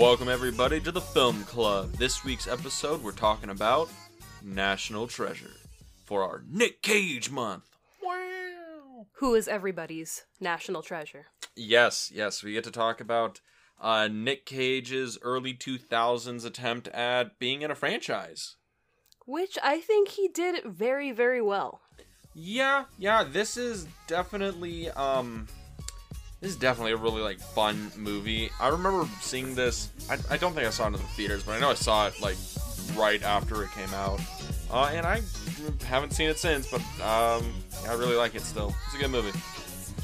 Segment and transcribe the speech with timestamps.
[0.00, 1.92] Welcome, everybody, to the Film Club.
[1.92, 3.90] This week's episode, we're talking about
[4.42, 5.52] National Treasure
[6.06, 7.64] for our Nick Cage month.
[8.02, 9.08] Wow.
[9.16, 11.26] Who is everybody's national treasure?
[11.54, 13.42] Yes, yes, we get to talk about
[13.78, 18.56] uh, Nick Cage's early 2000s attempt at being in a franchise.
[19.26, 21.82] Which I think he did very, very well.
[22.32, 25.46] Yeah, yeah, this is definitely um
[26.40, 28.50] this is definitely a really like fun movie.
[28.60, 29.90] I remember seeing this.
[30.08, 32.06] I, I don't think I saw it in the theaters, but I know I saw
[32.06, 32.36] it like
[32.96, 34.20] right after it came out.
[34.70, 35.20] Uh, and I
[35.84, 37.52] haven't seen it since, but um,
[37.88, 38.74] I really like it still.
[38.86, 39.38] It's a good movie.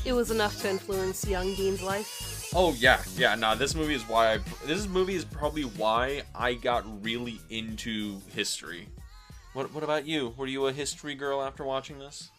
[0.05, 2.51] It was enough to influence young Dean's life.
[2.55, 3.35] Oh yeah, yeah.
[3.35, 4.39] Nah, this movie is why I.
[4.67, 8.89] This movie is probably why I got really into history.
[9.53, 10.35] What What about you?
[10.37, 12.31] Were you a history girl after watching this?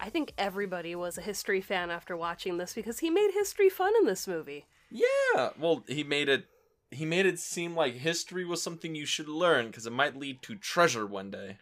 [0.00, 3.92] I think everybody was a history fan after watching this because he made history fun
[4.00, 4.66] in this movie.
[4.90, 5.50] Yeah.
[5.58, 6.46] Well, he made it.
[6.90, 10.40] He made it seem like history was something you should learn because it might lead
[10.42, 11.58] to treasure one day.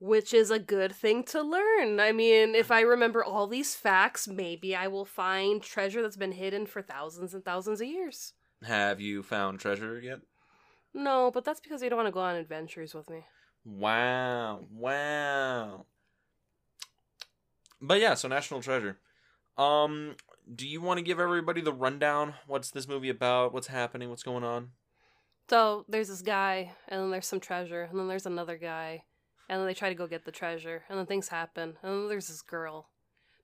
[0.00, 1.98] Which is a good thing to learn.
[1.98, 6.32] I mean, if I remember all these facts, maybe I will find treasure that's been
[6.32, 8.34] hidden for thousands and thousands of years.
[8.62, 10.20] Have you found treasure yet?
[10.92, 13.24] No, but that's because you don't want to go on adventures with me.
[13.64, 14.66] Wow.
[14.70, 15.86] Wow.
[17.80, 18.98] But yeah, so National Treasure.
[19.56, 20.16] Um,
[20.54, 22.34] do you want to give everybody the rundown?
[22.46, 23.52] What's this movie about?
[23.52, 24.10] What's happening?
[24.10, 24.70] What's going on?
[25.48, 29.04] So there's this guy, and then there's some treasure, and then there's another guy,
[29.48, 32.08] and then they try to go get the treasure, and then things happen, and then
[32.08, 32.90] there's this girl.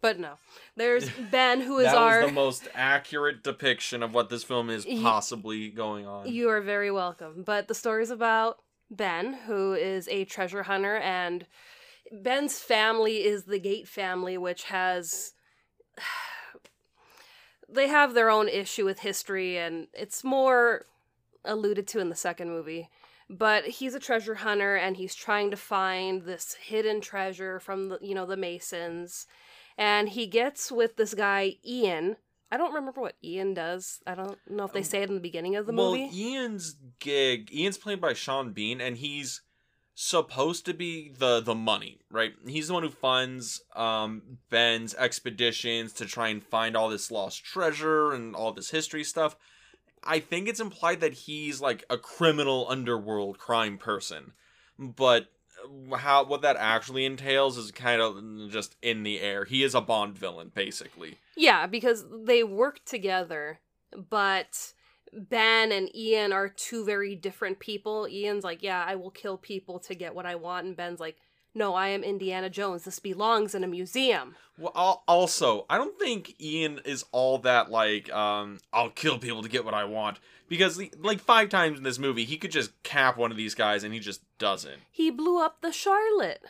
[0.02, 0.34] But no,
[0.76, 2.20] there's Ben, who is that our.
[2.20, 6.28] was the most accurate depiction of what this film is possibly going on.
[6.28, 7.42] You are very welcome.
[7.44, 8.58] But the story is about
[8.90, 11.46] Ben, who is a treasure hunter, and
[12.12, 15.32] Ben's family is the Gate family, which has.
[17.66, 20.84] They have their own issue with history, and it's more
[21.44, 22.88] alluded to in the second movie.
[23.28, 27.98] But he's a treasure hunter, and he's trying to find this hidden treasure from the,
[28.00, 29.26] you know, the Masons.
[29.76, 32.16] And he gets with this guy, Ian,
[32.54, 34.00] I don't remember what Ian does.
[34.06, 36.08] I don't know if they um, say it in the beginning of the well, movie.
[36.16, 37.52] Ian's gig.
[37.52, 39.42] Ian's played by Sean Bean, and he's
[39.94, 42.32] supposed to be the the money, right?
[42.46, 47.44] He's the one who funds um, Ben's expeditions to try and find all this lost
[47.44, 49.36] treasure and all this history stuff.
[50.02, 54.32] I think it's implied that he's like a criminal underworld crime person,
[54.78, 55.28] but
[55.96, 59.44] how what that actually entails is kind of just in the air.
[59.44, 61.18] He is a Bond villain, basically.
[61.36, 63.60] Yeah, because they work together,
[64.10, 64.73] but
[65.16, 68.08] Ben and Ian are two very different people.
[68.08, 71.16] Ian's like, "Yeah, I will kill people to get what I want," and Ben's like,
[71.54, 72.84] "No, I am Indiana Jones.
[72.84, 78.12] This belongs in a museum." Well, also, I don't think Ian is all that like,
[78.12, 81.98] um, I'll kill people to get what I want because like five times in this
[81.98, 84.80] movie he could just cap one of these guys and he just doesn't.
[84.90, 86.42] He blew up the Charlotte.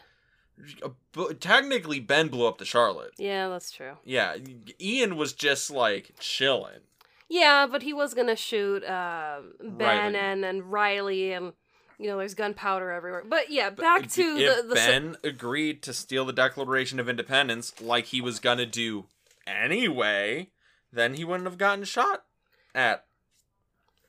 [1.12, 3.12] But technically, Ben blew up the Charlotte.
[3.18, 3.94] Yeah, that's true.
[4.04, 4.36] Yeah,
[4.80, 6.80] Ian was just like chilling.
[7.28, 10.16] Yeah, but he was gonna shoot uh, Ben Riley.
[10.16, 11.52] and and Riley, and
[11.98, 13.24] you know, there's gunpowder everywhere.
[13.26, 17.80] But yeah, back to if the the Ben agreed to steal the Declaration of Independence
[17.80, 19.06] like he was gonna do
[19.46, 20.50] anyway,
[20.92, 22.24] then he wouldn't have gotten shot
[22.74, 23.04] at.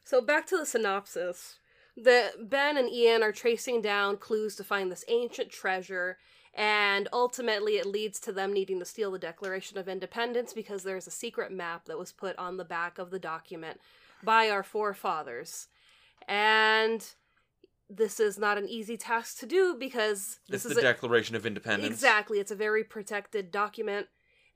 [0.03, 1.59] So back to the synopsis.
[1.97, 6.17] The Ben and Ian are tracing down clues to find this ancient treasure,
[6.55, 11.05] and ultimately it leads to them needing to steal the Declaration of Independence because there's
[11.05, 13.79] a secret map that was put on the back of the document
[14.23, 15.67] by our forefathers.
[16.27, 17.05] And
[17.89, 21.35] this is not an easy task to do because this It's is the a- Declaration
[21.35, 21.91] of Independence.
[21.93, 22.39] Exactly.
[22.39, 24.07] It's a very protected document.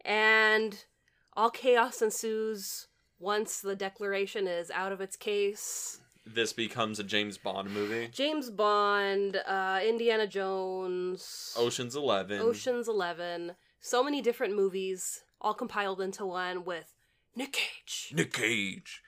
[0.06, 0.86] And
[1.34, 2.88] all chaos ensues
[3.20, 6.00] once the declaration is out of its case.
[6.34, 8.08] This becomes a James Bond movie.
[8.12, 12.40] James Bond, uh, Indiana Jones, Ocean's Eleven.
[12.42, 13.56] Ocean's Eleven.
[13.80, 16.94] So many different movies, all compiled into one with
[17.36, 18.12] Nick Cage.
[18.14, 19.02] Nick Cage.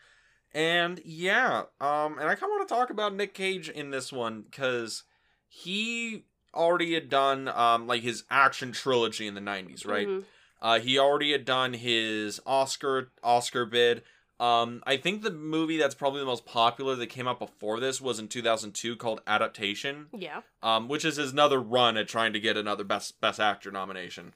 [0.54, 4.12] And yeah, um, and I kind of want to talk about Nick Cage in this
[4.12, 5.04] one because
[5.48, 10.08] he already had done um like his action trilogy in the '90s, right?
[10.08, 10.26] Mhm.
[10.62, 14.04] Uh, he already had done his Oscar Oscar bid.
[14.42, 18.02] Um, I think the movie that's probably the most popular that came out before this
[18.02, 20.42] was in 2002 called Adaptation, Yeah.
[20.64, 24.34] um, which is his another run at trying to get another best best actor nomination.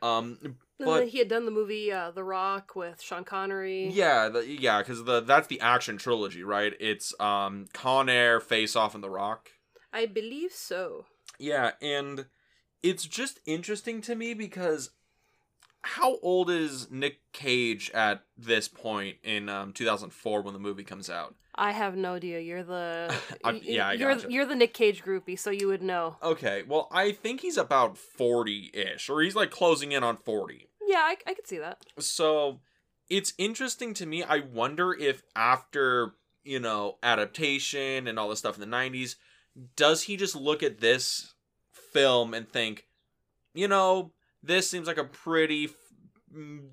[0.00, 3.88] Um, But- he had done the movie uh, The Rock with Sean Connery.
[3.88, 6.72] Yeah, the, yeah, because the that's the action trilogy, right?
[6.78, 9.50] It's um Con Air, Face Off, and The Rock.
[9.92, 11.06] I believe so.
[11.36, 12.26] Yeah, and
[12.80, 14.90] it's just interesting to me because
[15.94, 21.08] how old is Nick Cage at this point in um, 2004 when the movie comes
[21.08, 21.34] out?
[21.54, 22.38] I have no idea.
[22.40, 23.12] You're the
[23.44, 24.30] I- yeah, I you're gotcha.
[24.30, 26.16] you're the Nick Cage groupie, so you would know.
[26.22, 30.68] Okay, well, I think he's about 40 ish, or he's like closing in on 40.
[30.86, 31.78] Yeah, I, I could see that.
[31.98, 32.60] So
[33.10, 34.22] it's interesting to me.
[34.22, 36.12] I wonder if after,
[36.44, 39.16] you know, adaptation and all this stuff in the 90s,
[39.76, 41.34] does he just look at this
[41.92, 42.86] film and think,
[43.54, 44.12] you know,
[44.42, 45.70] this seems like a pretty f-
[46.34, 46.68] mm,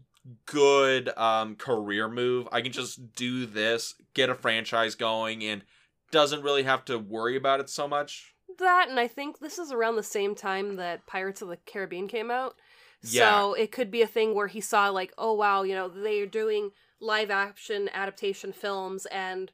[0.46, 2.48] good um, career move.
[2.52, 5.64] I can just do this, get a franchise going, and
[6.12, 8.34] doesn't really have to worry about it so much.
[8.60, 12.08] That, and I think this is around the same time that Pirates of the Caribbean
[12.08, 12.56] came out.
[13.04, 13.42] Yeah.
[13.42, 16.26] So it could be a thing where he saw, like, oh, wow, you know, they're
[16.26, 16.72] doing
[17.02, 19.52] live action adaptation films and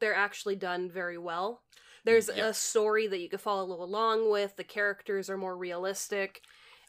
[0.00, 1.62] they're actually done very well.
[2.04, 2.46] There's Yeah.
[2.46, 6.40] a story that you could follow along with, the characters are more realistic.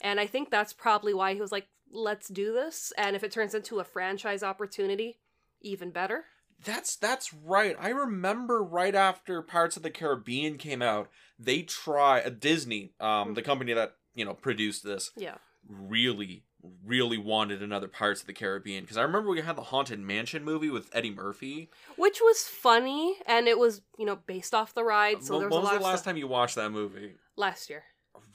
[0.01, 2.91] And I think that's probably why he was like, let's do this.
[2.97, 5.19] And if it turns into a franchise opportunity,
[5.61, 6.25] even better.
[6.63, 7.75] That's that's right.
[7.79, 11.09] I remember right after Pirates of the Caribbean came out,
[11.39, 15.37] they try uh, Disney, um, the company that you know produced this, Yeah.
[15.67, 16.43] really,
[16.85, 20.43] really wanted another Pirates of the Caribbean because I remember we had the Haunted Mansion
[20.43, 21.71] movie with Eddie Murphy.
[21.95, 25.23] Which was funny, and it was, you know, based off the ride.
[25.23, 26.11] So when there when was a was the last stuff.
[26.11, 27.15] time you watched that movie?
[27.35, 27.85] Last year.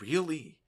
[0.00, 0.58] Really?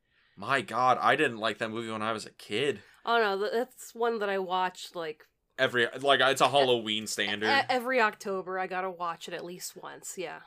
[0.40, 2.80] My God, I didn't like that movie when I was a kid.
[3.04, 5.24] Oh no, that's one that I watched like
[5.58, 7.64] Every like it's a Halloween standard.
[7.68, 8.58] every October.
[8.60, 10.14] I gotta watch it at least once.
[10.16, 10.38] Yeah.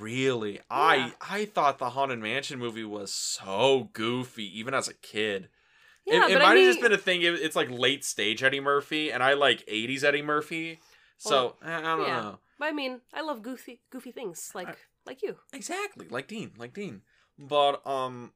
[0.00, 0.54] Really?
[0.54, 0.60] Yeah.
[0.70, 5.50] I I thought the Haunted Mansion movie was so goofy, even as a kid.
[6.06, 7.20] Yeah, it it might I mean, have just been a thing.
[7.20, 10.80] it- It's like late stage Eddie Murphy, and I like '80s Eddie Murphy.
[11.18, 12.20] So eh, I don't yeah.
[12.22, 14.74] know but I mean, I love goofy, goofy things like I-
[15.04, 15.36] like you.
[15.52, 17.02] exactly like Dean, like Dean.
[17.38, 18.32] But um,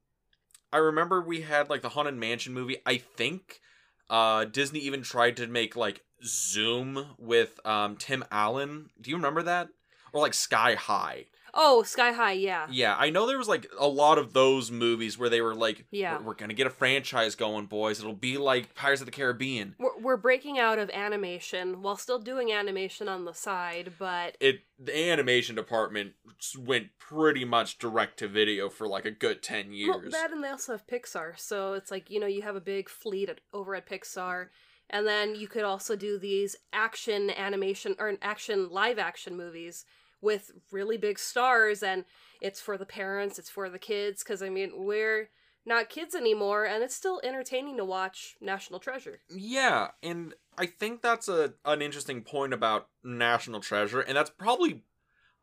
[0.72, 2.78] I remember we had like the Haunted Mansion movie.
[2.86, 3.60] I think
[4.08, 8.90] uh Disney even tried to make like Zoom with um Tim Allen.
[9.00, 9.68] Do you remember that?
[10.12, 11.26] Or like Sky High.
[11.54, 12.32] Oh, Sky High.
[12.32, 12.66] Yeah.
[12.70, 15.84] Yeah, I know there was like a lot of those movies where they were like,
[15.90, 16.18] Yeah.
[16.18, 18.00] we're, we're gonna get a franchise going, boys.
[18.00, 19.74] It'll be like Pirates of the Caribbean.
[19.78, 24.60] We're, we're breaking out of animation while still doing animation on the side, but It
[24.78, 26.12] the animation department
[26.58, 29.96] went pretty much direct to video for like a good ten years.
[29.96, 32.60] Well, that and they also have Pixar, so it's like you know you have a
[32.60, 34.48] big fleet at, over at Pixar,
[34.88, 39.84] and then you could also do these action animation or action live action movies
[40.20, 42.04] with really big stars, and
[42.40, 45.30] it's for the parents, it's for the kids, because I mean we're
[45.66, 49.20] not kids anymore, and it's still entertaining to watch National Treasure.
[49.28, 54.84] Yeah, and I think that's a an interesting point about National Treasure, and that's probably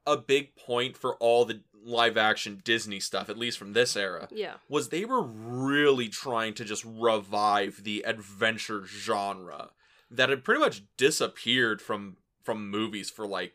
[0.06, 4.28] a big point for all the live action Disney stuff, at least from this era.
[4.32, 9.72] Yeah, was they were really trying to just revive the adventure genre
[10.10, 13.54] that had pretty much disappeared from from movies for like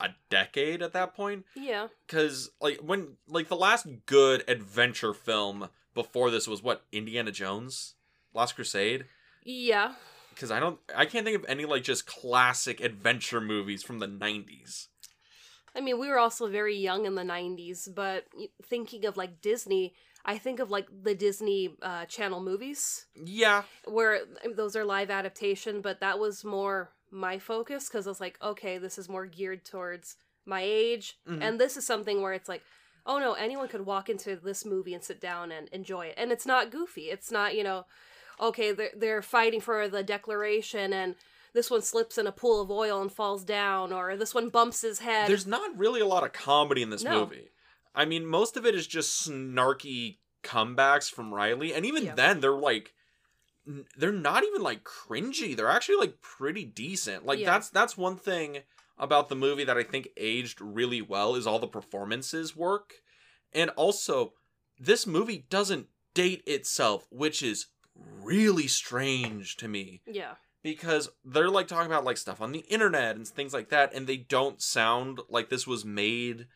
[0.00, 1.44] a decade at that point.
[1.54, 7.32] Yeah, cuz like when like the last good adventure film before this was what Indiana
[7.32, 7.94] Jones?
[8.34, 9.06] Last Crusade?
[9.44, 9.94] Yeah.
[10.36, 14.06] cuz I don't I can't think of any like just classic adventure movies from the
[14.06, 14.88] 90s
[15.76, 18.24] I mean, we were also very young in the 90s, but
[18.64, 23.06] thinking of like Disney, I think of like the Disney uh, Channel movies.
[23.14, 23.62] yeah.
[23.84, 24.20] Where
[24.56, 28.78] those are live adaptation, but that was more my focus because I was like, okay,
[28.78, 31.42] this is more geared towards my age, Mhm.
[31.42, 32.62] and this is something where it's like,
[33.06, 36.30] oh no, anyone could walk into this movie and sit down and enjoy it, and
[36.32, 37.10] it's not goofy.
[37.10, 37.84] It's not you know,
[38.40, 41.16] okay, they're they're fighting for the Declaration and.
[41.54, 44.82] This one slips in a pool of oil and falls down, or this one bumps
[44.82, 45.28] his head.
[45.28, 47.20] There's not really a lot of comedy in this No.
[47.20, 47.50] movie.
[47.94, 52.14] I mean, most of it is just snarky comebacks from Riley, and even Yeah.
[52.14, 52.92] then, they're like,
[53.96, 55.56] they're not even like cringy.
[55.56, 57.26] They're actually like pretty decent.
[57.26, 57.50] Like Yeah.
[57.52, 58.60] that's that's one thing
[58.98, 62.94] about the movie that I think aged really well is all the performances work,
[63.52, 64.32] and also
[64.78, 67.66] this movie doesn't date itself, which is
[68.22, 73.16] really strange to me yeah, because they're like talking about like stuff on the internet
[73.16, 76.46] and things like that and they don't sound like this was made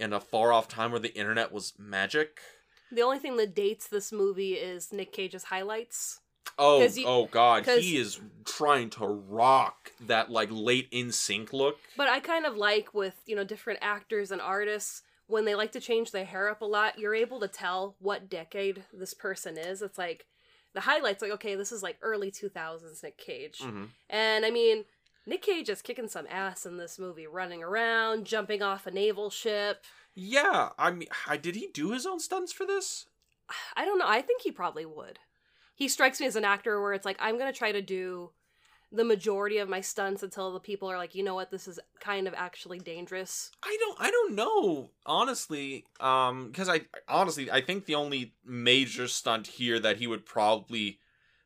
[0.00, 2.40] in a far off time where the internet was magic
[2.92, 6.20] the only thing that dates this movie is Nick Cage's highlights.
[6.58, 12.08] Oh you- oh God, he is trying to rock that like late NSYNC look But
[12.08, 15.80] I kind of like with, you know, different actors and artists when they like to
[15.80, 19.80] change their hair up a lot, you're able to tell what decade this person is.
[19.80, 20.26] It's like
[20.74, 23.58] the highlights like okay, this is like early 2000s Nick Cage.
[23.60, 24.84] hmm And I mean,
[25.26, 29.30] Nick Cage is kicking some ass in this movie, running around, jumping off a naval
[29.30, 29.84] ship.
[30.14, 33.06] yeah i mean I, did he do his own stunts for this
[33.76, 34.06] I don't know.
[34.08, 35.18] I think he probably would.
[35.80, 38.30] He strikes me as an actor where it's like I'm gonna try to do
[38.92, 41.80] the majority of my stunts until the people are like, you know what, this is
[42.00, 43.50] kind of actually dangerous.
[43.62, 49.08] I don't I don't know honestly um because I honestly I think the only major
[49.08, 50.98] stunt here that he would probably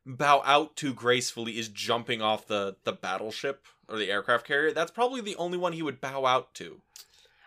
[0.04, 4.72] bow out to gracefully is jumping off the the battleship or the aircraft carrier.
[4.72, 6.80] That's probably the only one he would bow out to.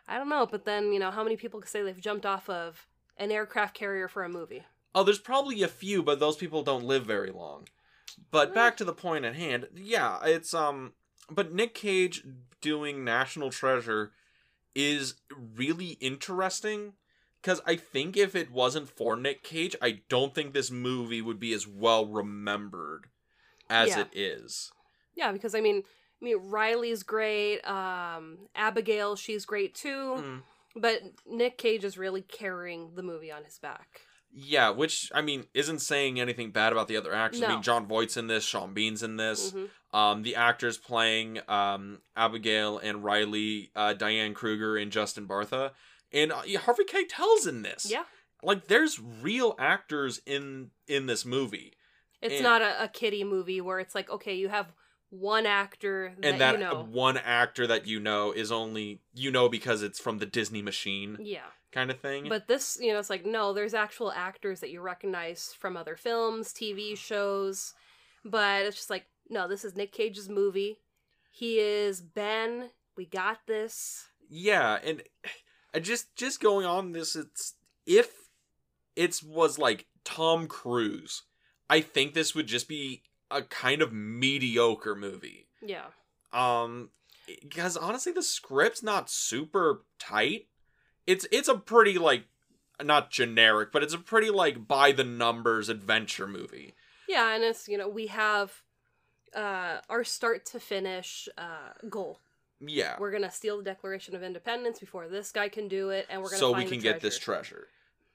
[0.08, 2.50] I don't know, but then you know how many people could say they've jumped off
[2.50, 4.64] of an aircraft carrier for a movie?
[4.96, 7.68] Oh, there's probably a few, but those people don't live very long.
[8.32, 9.68] But back to the point at hand.
[9.76, 10.94] Yeah, it's um
[11.30, 12.24] but Nick Cage
[12.62, 14.12] doing National Treasure
[14.74, 15.16] is
[15.56, 16.94] really interesting
[17.44, 21.40] cuz I think if it wasn't for Nick Cage, I don't think this movie would
[21.40, 23.08] be as well remembered
[23.70, 24.02] as Yeah.
[24.02, 24.72] it is.
[25.16, 25.84] Yeah, because I mean,
[26.22, 30.44] I mean Riley's great, um, Abigail, she's great too, Mm.
[30.76, 34.02] but Nick Cage is really carrying the movie on his back.
[34.40, 37.42] Yeah, which I mean isn't saying anything bad about the other actors.
[37.42, 39.52] I mean Jon Voight's in this, Sean Bean's in this.
[39.52, 39.70] Mhm.
[39.94, 45.72] Um, the actors playing um, Abigail and Riley, uh, Diane Kruger and Justin Bartha,
[46.12, 47.90] and uh, Harvey Keitel's in this.
[47.90, 48.04] Yeah,
[48.44, 51.74] like there's real actors in in this movie,
[52.22, 54.72] it's And- not a, a kiddie movie where it's like, okay, you have
[55.10, 56.84] one actor that, and that you know.
[56.84, 61.18] one actor that you know is only you know because it's from the Disney machine
[61.22, 62.28] Yeah, kind of thing.
[62.30, 65.96] but this, you know, it's like no, there's actual actors that you recognize from other
[65.96, 67.74] films, TV shows,
[68.26, 70.78] but it's just like no, this is Nick Cage's movie.
[71.32, 72.70] He is Ben.
[72.96, 74.08] We got this.
[74.30, 75.04] yeah, and
[75.74, 77.54] I just just going on this, it's
[77.86, 78.10] if
[78.96, 81.24] it was like Tom Cruise,
[81.70, 85.48] I think this would just be a kind of mediocre movie.
[85.62, 85.88] Yeah.
[86.34, 86.90] um
[87.50, 90.48] because honestly the script's not super tight
[91.08, 92.26] it's it's a pretty like
[92.84, 96.76] not generic but it's a pretty like by the numbers adventure movie.
[97.08, 98.62] Yeah, and it's you know we have
[99.36, 102.20] uh our start to finish uh goal.
[102.60, 102.96] yeah.
[103.00, 106.30] We're gonna steal the Declaration of Independence before this guy can do it, and we're
[106.30, 107.68] gonna so we can get this treasure.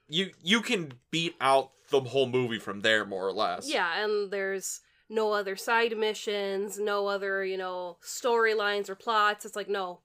[0.08, 3.68] You you can beat out the whole movie from there more or less.
[3.68, 9.44] Yeah, and there's no other side missions, no other you know storylines or plots.
[9.44, 10.00] It's like no,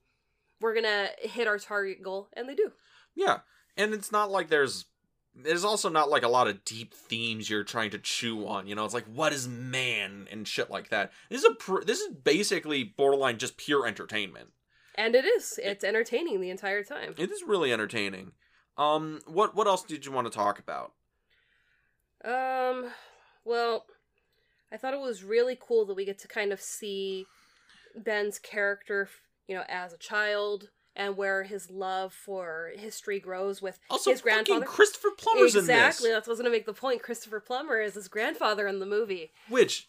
[0.60, 2.72] we're gonna hit our target goal, and they do.
[3.14, 3.38] yeah
[3.76, 4.86] and it's not like there's
[5.34, 8.74] there's also not like a lot of deep themes you're trying to chew on you
[8.74, 12.00] know it's like what is man and shit like that this is a pr- this
[12.00, 14.48] is basically borderline just pure entertainment
[14.96, 15.60] And it is.
[15.62, 17.14] It's entertaining the entire time.
[17.16, 18.32] It is really entertaining.
[18.76, 20.92] Um, what what else did you want to talk about?
[22.24, 22.90] Um,
[23.44, 23.86] well,
[24.72, 27.26] I thought it was really cool that we get to kind of see
[27.96, 29.08] Ben's character,
[29.48, 34.20] you know, as a child and where his love for history grows with Also, his
[34.20, 34.66] grandfather.
[34.66, 37.02] Christopher Plummer's exactly, in that's what I was going to make the point.
[37.02, 39.30] Christopher Plummer is his grandfather in the movie.
[39.48, 39.88] which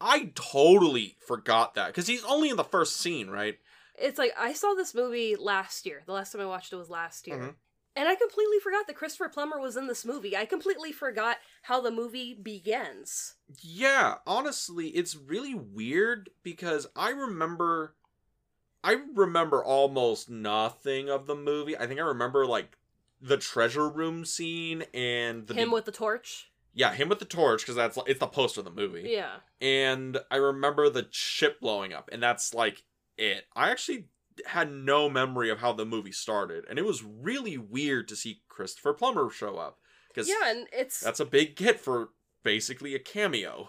[0.00, 3.58] I totally forgot that because he's only in the first scene, right?
[3.98, 6.02] It's like I saw this movie last year.
[6.06, 7.36] The last time I watched it was last year.
[7.38, 7.54] Mhm.
[7.96, 10.36] And I completely forgot that Christopher Plummer was in this movie.
[10.36, 13.34] I completely forgot how the movie begins.
[13.60, 17.96] Yeah, honestly, it's really weird because I remember,
[18.82, 21.76] I remember almost nothing of the movie.
[21.76, 22.76] I think I remember like
[23.20, 26.50] the treasure room scene and the Him be- with the torch.
[26.72, 29.10] yeah him with the torch because that's it's the poster of the movie.
[29.10, 29.36] Yeah.
[29.60, 32.84] and I remember the ship blowing up, and that's like
[33.18, 33.44] it.
[33.54, 34.06] I actually
[34.46, 38.40] had no memory of how the movie started, and it was really weird to see
[38.48, 42.10] Christopher Plummer show up because Yeah, and it's that's a big hit for
[42.42, 43.68] basically a cameo.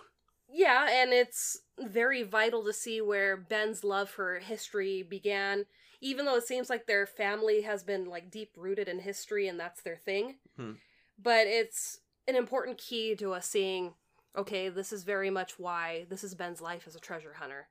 [0.53, 5.65] Yeah, and it's very vital to see where Ben's love for history began,
[6.01, 9.59] even though it seems like their family has been like deep rooted in history and
[9.59, 10.35] that's their thing.
[10.57, 10.73] Hmm.
[11.21, 13.93] But it's an important key to us seeing,
[14.35, 17.67] okay, this is very much why this is Ben's life as a treasure hunter.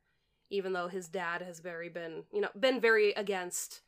[0.49, 3.83] Even though his dad has very been, you know, been very against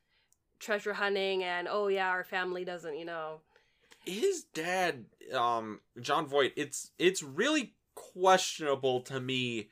[0.60, 3.40] treasure hunting and oh yeah, our family doesn't, you know.
[4.04, 9.70] His dad, um, Jon Voight, it's it's really questionable to me.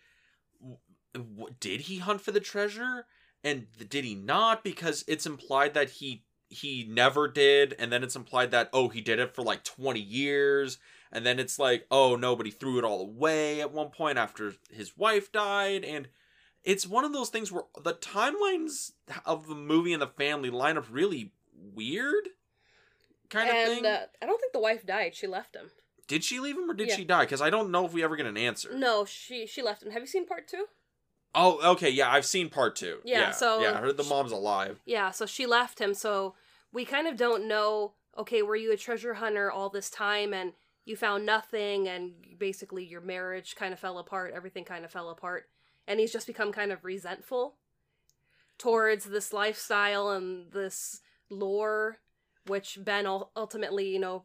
[1.59, 3.07] Did he hunt for the treasure,
[3.43, 4.63] and did he not?
[4.63, 9.01] Because it's implied that he he never did, and then it's implied that oh he
[9.01, 10.79] did it for like twenty years,
[11.11, 14.19] and then it's like oh no, but he threw it all away at one point
[14.19, 16.09] after his wife died, and
[16.65, 18.93] it's one of those things where the timelines
[19.25, 22.29] of the movie and the family line up really weird,
[23.31, 23.87] kind of and thing.
[23.87, 25.15] uh, I don't think the wife died.
[25.15, 25.71] She left him.
[26.11, 26.97] Did she leave him or did Yeah.
[26.97, 27.21] she die?
[27.23, 28.75] Because I don't know if we ever get an answer.
[28.75, 29.93] No, she she left him.
[29.93, 30.67] Have you seen part two?
[31.37, 33.01] Oh, okay, yeah, I've seen part two.
[33.05, 34.81] Yeah, so- yeah, I heard the mom's alive.
[34.85, 35.95] Yeah, so she left him.
[35.95, 36.35] So
[36.73, 37.95] we kind of don't know.
[38.19, 40.35] Okay, were you a treasure hunter all this time?
[40.35, 44.91] And you found nothing and basically your marriage kind of fell apart, everything kind of
[44.91, 45.49] fell apart.
[45.87, 47.55] And he's just become kind of resentful
[48.59, 51.99] towards this lifestyle and this lore,
[52.47, 54.25] which Ben ultimately, you know,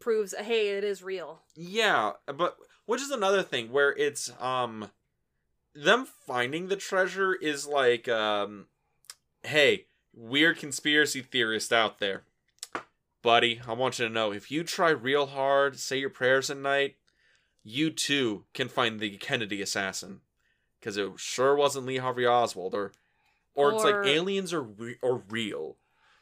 [0.00, 1.40] proves, hey, it is real.
[1.56, 4.90] Yeah, but which is another thing where it's um
[5.74, 8.66] them finding the treasure is like um
[9.44, 12.22] hey, weird conspiracy theorist out there.
[13.22, 16.56] Buddy, I want you to know if you try real hard, say your prayers at
[16.56, 16.96] night,
[17.64, 20.20] you too can find the Kennedy assassin.
[20.80, 22.92] Cuz it sure wasn't Lee Harvey Oswald or
[23.54, 25.76] or, it's like aliens are re- or real.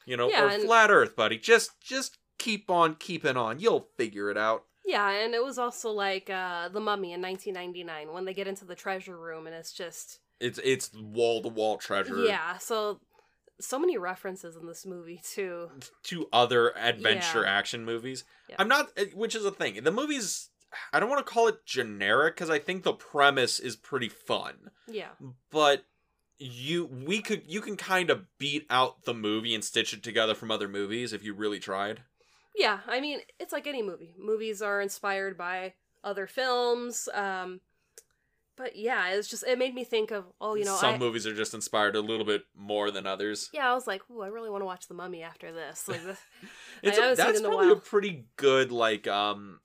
[0.07, 1.37] You know, Yeah, or and- flat earth, buddy.
[1.37, 3.59] Just just keep on keeping on.
[3.61, 4.65] You'll figure it out.
[4.85, 8.65] Yeah, and it was also like uh, The Mummy in 1999 when they get into
[8.65, 10.21] the treasure room and it's just.
[10.39, 12.19] It's it's wall to wall treasure.
[12.25, 13.01] Yeah, so
[13.59, 15.71] so many references in this movie too.
[16.05, 17.51] to other adventure Yeah.
[17.59, 18.23] action movies.
[18.51, 18.57] Yeah.
[18.59, 19.83] I'm not, eh, which is a thing.
[19.83, 20.51] The movie's,
[20.93, 24.71] I don't want to call it generic because I think the premise is pretty fun,
[24.87, 25.09] Yeah.
[25.51, 25.85] but
[26.39, 30.35] you we could you can kind of beat out the movie and stitch it together
[30.35, 32.03] from other movies if you really tried.
[32.57, 34.15] Yeah, I mean, it's like any movie.
[34.19, 37.09] Movies are inspired by other films.
[37.13, 37.61] Um,
[38.57, 41.27] but yeah, it's just it made me think of oh, you know, some I, movies
[41.27, 43.51] are just inspired a little bit more than others.
[43.53, 45.87] yeah, I was like, ooh, I really want to watch The Mummy after this.
[45.87, 46.19] Like, this,
[46.83, 49.61] It's I a, haven't seen it that's probably a pretty good like um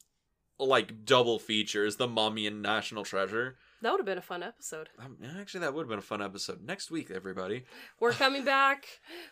[0.60, 3.57] like double features, The Mummy and National Treasure.
[3.81, 4.89] that would have been a fun episode.
[5.00, 6.62] Um, actually, that would have been a fun episode.
[6.62, 7.63] Next week, everybody.
[8.00, 8.86] We're coming back.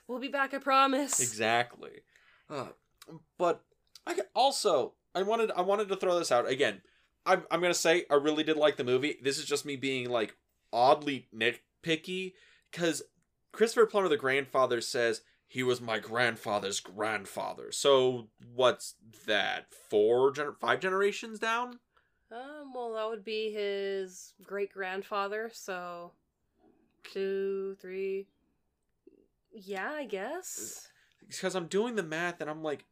[0.07, 1.19] We'll be back, I promise.
[1.19, 2.01] Exactly.
[2.49, 2.69] Uh,
[3.37, 3.63] but
[4.05, 6.81] I could also I wanted I wanted to throw this out again.
[7.25, 9.17] I'm I'm gonna say I really did like the movie.
[9.21, 10.36] This is just me being like
[10.71, 12.34] oddly nitpicky
[12.71, 13.01] because
[13.51, 17.71] Christopher Plummer, the grandfather, says he was my grandfather's grandfather.
[17.71, 19.65] So what's that?
[19.89, 21.79] Four, gener- five generations down?
[22.31, 25.49] Um, well, that would be his great grandfather.
[25.51, 26.12] So,
[27.03, 28.27] two, three.
[29.51, 30.88] Yeah, I guess.
[31.27, 32.86] Because I'm doing the math and I'm like,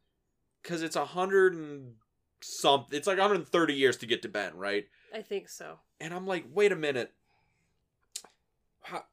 [0.62, 1.94] because it's a hundred and
[2.40, 4.86] some, it's like 130 years to get to Ben, right?
[5.14, 5.78] I think so.
[6.00, 7.12] and I'm like, wait a minute.
[8.82, 9.04] How,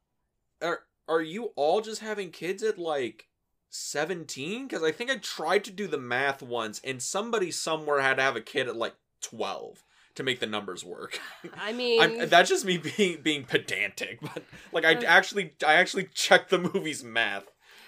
[0.61, 3.27] are are you all just having kids at like
[3.69, 4.67] 17?
[4.67, 8.23] Because I think I tried to do the math once, and somebody somewhere had to
[8.23, 9.83] have a kid at like 12
[10.15, 11.19] to make the numbers work.
[11.59, 15.03] I mean, I'm, that's just me being being pedantic, but like I Uh.
[15.05, 17.45] actually I actually checked the movie's math.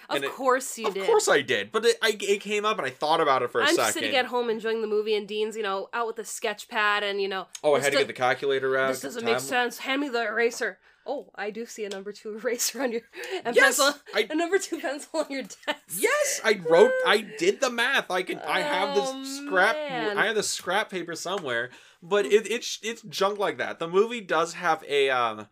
[0.08, 1.00] Of it- course you of did.
[1.02, 3.50] Of course I did, but it, I, it came up and I thought about it
[3.50, 3.92] for a I'm second.
[3.92, 7.02] sitting at home enjoying the movie, and Dean's, you know, out with the sketch pad,
[7.02, 8.88] and you know, oh, I had to get the calculator out.
[8.88, 9.78] This doesn't make sense.
[9.78, 10.78] Hand me the eraser.
[11.10, 13.00] Oh, I do see a number two eraser on your
[13.44, 15.80] and Yes, pencil, I a number two pencil on your desk.
[15.98, 16.92] Yes, I wrote.
[17.06, 18.10] I did the math.
[18.10, 18.38] I can.
[18.40, 19.74] I have Oh, this scrap.
[19.76, 20.18] man.
[20.18, 21.70] I have the scrap paper somewhere,
[22.02, 23.78] but it, it's it's junk like that.
[23.78, 25.08] The movie does have a.
[25.10, 25.48] Um,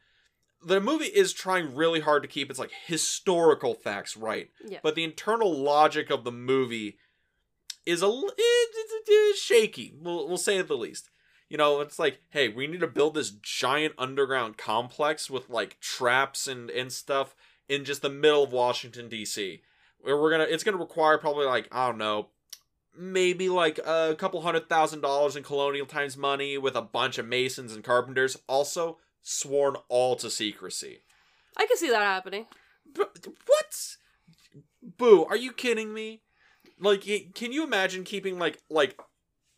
[0.66, 4.80] the movie is trying really hard to keep its like historical facts right, Yeah.
[4.82, 6.98] but the internal logic of the movie
[7.86, 9.94] is a l- it- it's, it's shaky.
[10.00, 11.08] We'll we'll say at the least.
[11.48, 15.78] You know, it's like, hey, we need to build this giant underground complex with like
[15.80, 17.36] traps and and stuff
[17.68, 19.62] in just the middle of Washington D.C.
[20.00, 22.30] Where we're gonna, it's gonna require probably like I don't know,
[22.98, 27.26] maybe like a couple hundred thousand dollars in colonial times money with a bunch of
[27.26, 31.00] masons and carpenters, also sworn all to secrecy.
[31.56, 32.46] I can see that happening.
[32.94, 33.96] But what?
[34.82, 35.24] Boo!
[35.24, 36.22] Are you kidding me?
[36.78, 37.02] Like,
[37.34, 39.00] can you imagine keeping like like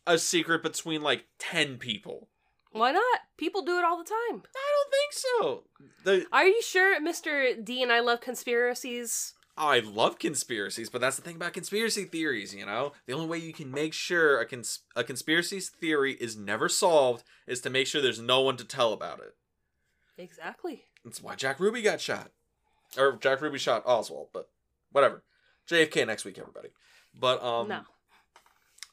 [0.07, 2.29] a secret between like ten people?
[2.71, 3.19] Why not?
[3.37, 4.43] People do it all the time.
[4.55, 5.63] I don't think so.
[6.03, 7.63] The Are you sure, Mr.
[7.63, 9.33] D and I love conspiracies?
[9.57, 12.93] I love conspiracies, but that's the thing about conspiracy theories, you know?
[13.07, 17.25] The only way you can make sure a, cons- a conspiracy theory is never solved
[17.45, 19.35] is to make sure there's no one to tell about it.
[20.19, 20.83] Exactly.
[21.03, 22.31] That's why Jack Ruby got shot.
[22.97, 24.49] Or Jack Ruby shot Oswald, but
[24.91, 25.23] whatever.
[25.69, 26.69] JFK next week, everybody.
[27.17, 27.67] But, um.
[27.69, 27.81] no.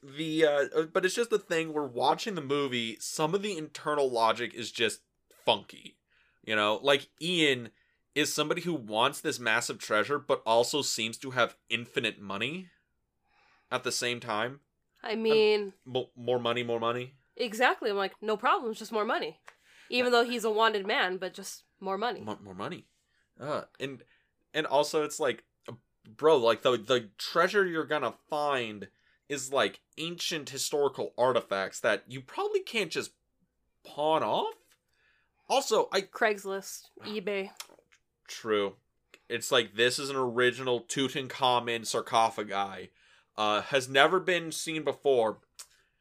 [0.02, 4.08] The, uh, but it's just the thing, we're watching the movie, some of the internal
[4.08, 5.00] logic is just
[5.44, 5.96] funky.
[6.44, 6.78] You know?
[6.80, 7.70] Like, Ian
[8.14, 12.68] is somebody who wants this massive treasure, but also seems to have infinite money
[13.72, 14.60] at the same time.
[15.02, 17.14] I mean, Mo- more money, more money.
[17.36, 17.90] exactly.
[17.90, 18.70] I'm like, no problem.
[18.70, 19.40] It's just more money.
[19.88, 22.20] Even though he's a wanted man, but just more money.
[22.20, 22.86] More, more money.
[23.40, 24.02] Uh, and
[24.54, 25.44] and also it's like,
[26.16, 28.88] bro, like the the treasure you're gonna find
[29.28, 33.12] is like ancient historical artifacts that you probably can't just
[33.84, 34.54] pawn off.
[35.48, 37.50] Also, I Craigslist, eBay.
[38.26, 38.74] True.
[39.28, 42.90] It's like this is an original Tutankhamun sarcophagi.
[43.36, 45.38] Uh, has never been seen before.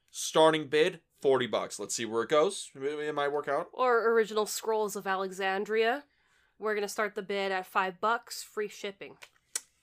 [0.10, 1.80] Starting bid, 40 bucks.
[1.80, 2.70] Let's see where it goes.
[2.76, 3.70] It might work out.
[3.74, 6.04] Or original scrolls of Alexandria.
[6.60, 9.18] We're gonna start the bid at five bucks, free shipping.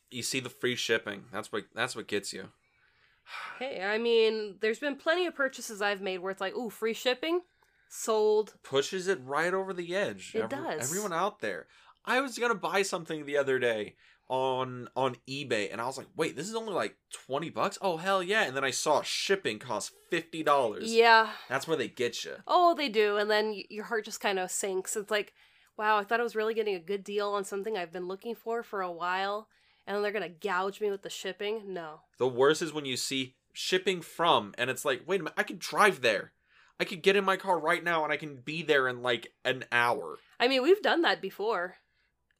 [0.08, 1.24] You see the free shipping.
[1.32, 2.50] That's what that's what gets you.
[3.58, 6.94] Hey, I mean, there's been plenty of purchases I've made where it's like, ooh, free
[6.94, 7.40] shipping,
[7.88, 8.54] sold.
[8.62, 10.36] Pushes it right over the edge.
[10.36, 10.80] It does.
[10.80, 11.66] Everyone out there.
[12.04, 13.96] I was gonna buy something the other day
[14.28, 17.78] on on eBay and I was like, wait, this is only like 20 bucks?
[17.82, 18.44] Oh hell yeah.
[18.44, 20.92] And then I saw shipping cost fifty dollars.
[20.92, 21.30] Yeah.
[21.48, 22.36] That's where they get you.
[22.46, 24.96] Oh, they do, and then your heart just kind of sinks.
[24.96, 25.32] It's like,
[25.76, 28.34] wow, I thought I was really getting a good deal on something I've been looking
[28.34, 29.48] for for a while,
[29.86, 31.72] and then they're gonna gouge me with the shipping.
[31.72, 32.00] No.
[32.18, 35.42] The worst is when you see shipping from and it's like, wait a minute, I
[35.42, 36.32] could drive there.
[36.80, 39.28] I could get in my car right now and I can be there in like
[39.44, 40.18] an hour.
[40.40, 41.76] I mean, we've done that before.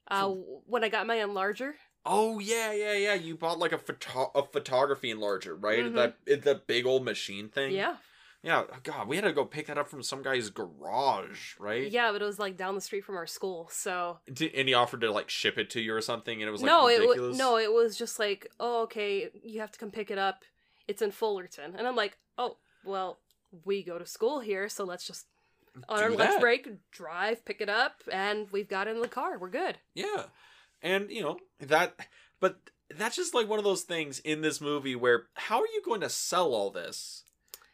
[0.09, 0.29] Uh,
[0.67, 1.73] when I got my enlarger.
[2.05, 3.15] Oh yeah, yeah, yeah.
[3.15, 5.85] You bought like a photo- a photography enlarger, right?
[5.85, 5.95] Mhm.
[5.95, 7.73] That it, the big old machine thing.
[7.73, 7.97] Yeah.
[8.43, 8.65] Yeah.
[8.73, 11.88] oh, God, we had to go pick that up from some guy's garage, right?
[11.88, 14.37] Yeah, but it was like down the street from our school, so And
[14.69, 16.88] he offered to like ship it to you or something, and it was like no,
[16.88, 17.29] it ridiculous.
[17.29, 20.43] was no, it was just like, oh, okay, you have to come pick it up.
[20.88, 23.21] It's in Fullerton, and I'm like, oh, well,
[23.65, 25.27] we go to school here, so let's just
[25.89, 26.41] on Do our lunch that.
[26.41, 29.39] break drive, pick it up, and we've got it in the car.
[29.39, 29.79] We're good.
[29.95, 30.25] Yeah.
[30.83, 31.95] And, you know, that,
[32.41, 32.59] but
[32.95, 36.01] that's just like one of those things in this movie where how are you going
[36.03, 37.25] to sell all this?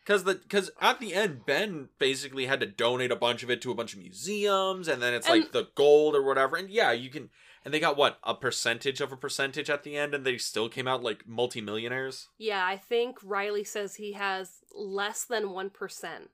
[0.04, 3.60] Because the because at the end Ben basically had to donate a bunch of it
[3.62, 6.92] to a bunch of museums and then it's like the gold or whatever and yeah
[6.92, 7.28] you can
[7.62, 10.70] and they got what a percentage of a percentage at the end and they still
[10.70, 16.30] came out like multimillionaires Yeah, I think Riley says he has less than one percent,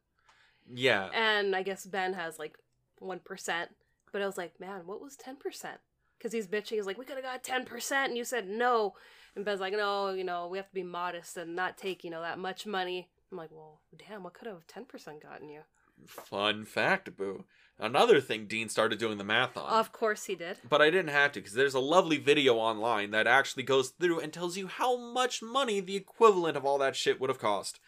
[0.73, 2.57] yeah and I guess Ben has like
[2.99, 3.71] one percent.
[4.13, 5.79] But I was like, man, what was ten percent?
[6.17, 6.77] Because he's bitching.
[6.77, 8.95] He's like, we could have got ten percent, and you said no.
[9.35, 12.11] And Ben's like, no, you know, we have to be modest and not take, you
[12.11, 13.09] know, that much money.
[13.33, 15.63] I'm like, well, damn, what could have ten percent gotten you?
[16.07, 17.45] fun fact boo
[17.79, 20.59] another thing Dean started doing the math on Of course he did.
[20.69, 24.19] but I didn't have to because there's a lovely video online that actually goes through
[24.19, 27.79] and tells you how much money the equivalent of all that shit would have cost.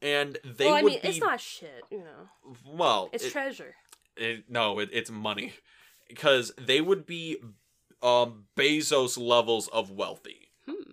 [0.00, 2.54] And they well, I would mean, be it's not shit, you know.
[2.66, 3.74] well, It's it- treasure.
[4.16, 5.54] it- no, it, it's money
[6.08, 7.36] because they would be
[8.02, 10.50] um Bezos levels of wealthy.
[10.66, 10.92] Hmm.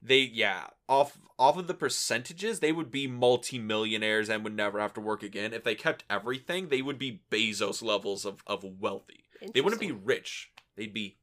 [0.00, 4.92] They yeah, off off of the percentages, they would be multimillionaires and would never have
[4.94, 5.52] to work again.
[5.52, 9.24] If they kept everything, they would be Bezos levels of, of wealthy.
[9.52, 10.52] They wouldn't be rich.
[10.76, 11.16] They'd be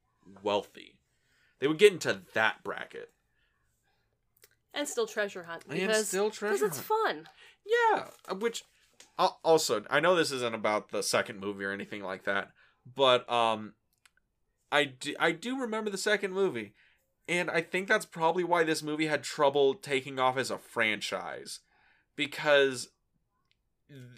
[0.43, 0.97] wealthy.
[1.59, 3.11] They would get into that bracket.
[4.73, 6.87] And still treasure hunt And because still because treasure it's hunt.
[6.87, 7.29] fun.
[7.65, 8.63] Yeah, uh, which
[9.17, 12.49] also I know this isn't about the second movie or anything like that,
[12.95, 13.73] but um,
[14.71, 16.73] I do, I do remember the second movie,
[17.27, 21.59] and I think that's probably why this movie had trouble taking off as a franchise,
[22.15, 22.89] because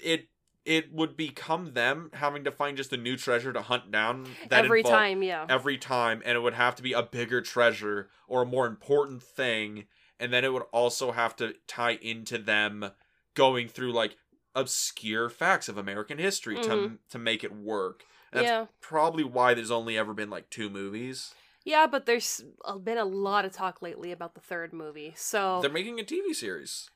[0.03, 0.29] it
[0.65, 4.63] it would become them having to find just a new treasure to hunt down that
[4.63, 5.45] Every time, yeah.
[5.49, 9.21] every time and it would have to be a bigger treasure or a more important
[9.21, 9.85] thing
[10.23, 12.91] and then it would also have to tie into them
[13.33, 14.15] going through like
[14.55, 16.97] obscure facts of American history to Mhm.
[17.09, 18.03] to make it work.
[18.31, 18.65] And that's yeah.
[18.79, 21.35] probably why there's only ever been like two movies.
[21.65, 22.43] Yeah, but there's
[22.83, 25.13] been a lot of talk lately about the third movie.
[25.15, 26.89] So, They're making a TV series.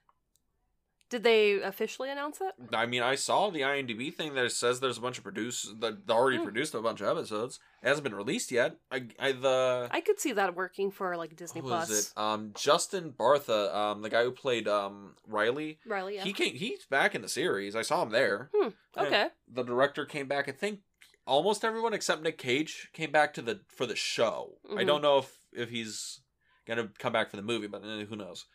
[1.09, 2.53] Did they officially announce it?
[2.73, 5.99] I mean, I saw the IMDb thing that says there's a bunch of produce that
[6.09, 6.43] already Hmm.
[6.43, 7.59] produced a bunch of episodes.
[7.81, 8.75] It hasn't been released yet.
[8.91, 11.89] I, I the I could see that working for like Disney who Plus.
[12.11, 12.17] it?
[12.17, 15.79] Um, Justin Bartha, um, the guy who played um Riley.
[15.85, 16.23] Riley, yeah.
[16.23, 16.55] He came.
[16.55, 17.75] He's back in the series.
[17.75, 18.49] I saw him there.
[18.53, 19.27] Hmm, okay.
[19.47, 20.49] The director came back.
[20.49, 20.79] I think
[21.25, 24.57] almost everyone except Nick Cage came back to the for the show.
[24.71, 24.87] I Mhm.
[24.87, 26.19] don't know if if he's
[26.65, 28.45] gonna come back for the movie, but eh, who knows.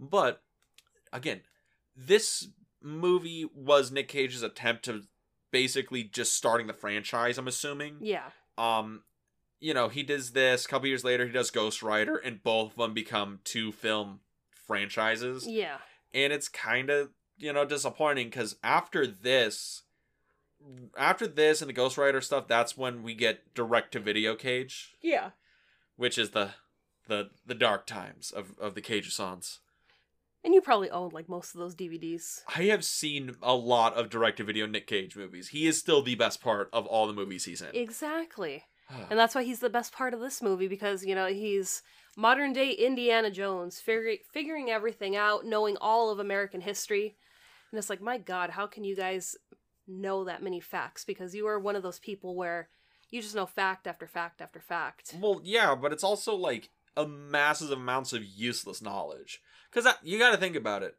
[0.00, 0.42] But
[1.12, 1.42] again,
[1.96, 2.48] this
[2.82, 5.02] movie was Nick Cage's attempt to
[5.50, 7.38] basically just starting the franchise.
[7.38, 7.96] I'm assuming.
[8.00, 8.30] Yeah.
[8.58, 9.02] Um,
[9.60, 10.66] you know, he does this.
[10.66, 14.20] A couple years later, he does Ghost Rider, and both of them become two film
[14.66, 15.76] franchises Yeah.
[16.14, 19.82] and it's kind of you know disappointing because after this
[20.96, 24.94] after this and the ghost rider stuff that's when we get direct to video cage
[25.02, 25.30] Yeah.
[25.96, 26.50] which is the
[27.08, 29.60] the the dark times of of the cage sons
[30.44, 32.42] And you probably owned like most of those DVDs.
[32.54, 36.02] i have seen a lot of direct to video nick cage movies he is still
[36.02, 38.64] the best part of all the movies he's in Exactly.
[39.10, 41.82] And that's why he's the best part of this movie because, you know, he's
[42.16, 47.16] modern day Indiana Jones, figuring figuring everything out, knowing all of American history.
[47.72, 49.36] And it's like, my God, how can you guys
[49.88, 51.04] know that many facts?
[51.04, 52.68] Because you are one of those people where
[53.10, 55.14] you just know fact after fact after fact.
[55.20, 59.40] well yeah but it's also like a massive amounts of useless knowledge
[59.74, 60.96] because you got to think about it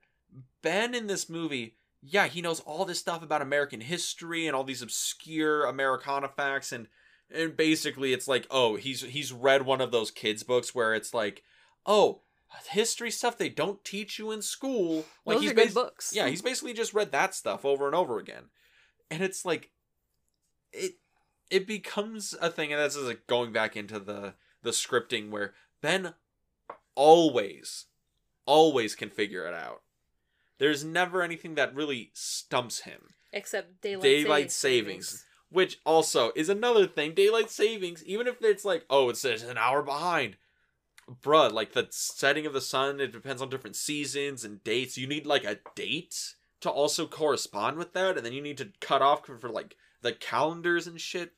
[0.62, 4.64] Ben in this movie, yeah, he knows all this stuff about American history and all
[4.64, 6.88] these obscure Americana facts and
[7.32, 11.14] and basically it's like, oh, he's he's read one of those kids books where it's
[11.14, 11.44] like,
[11.86, 12.22] oh,
[12.70, 15.06] history stuff they don't teach you in school.
[15.26, 16.14] Like Those he's are good bas- books.
[16.16, 18.46] Yeah, he's basically just read that stuff over and over again.
[19.10, 19.72] And it's like
[20.72, 20.96] it
[21.50, 24.34] it becomes a thing and that's just like going back into the
[24.64, 26.14] the scripting where Ben
[26.96, 27.86] always
[28.46, 29.82] always can figure it out.
[30.58, 33.14] There's never anything that really stumps him.
[33.34, 35.08] except daylight, Daylight savings.
[35.08, 35.26] savings.
[35.50, 37.14] Which also is another thing.
[37.14, 40.38] Daylight savings, even if it's like, oh, it's it's an hour behind.
[41.22, 44.98] Bruh, like the setting of the sun, it depends on different seasons and dates.
[44.98, 48.72] You need like a date to also correspond with that, and then you need to
[48.82, 51.34] cut off for, for, like the calendars and shit.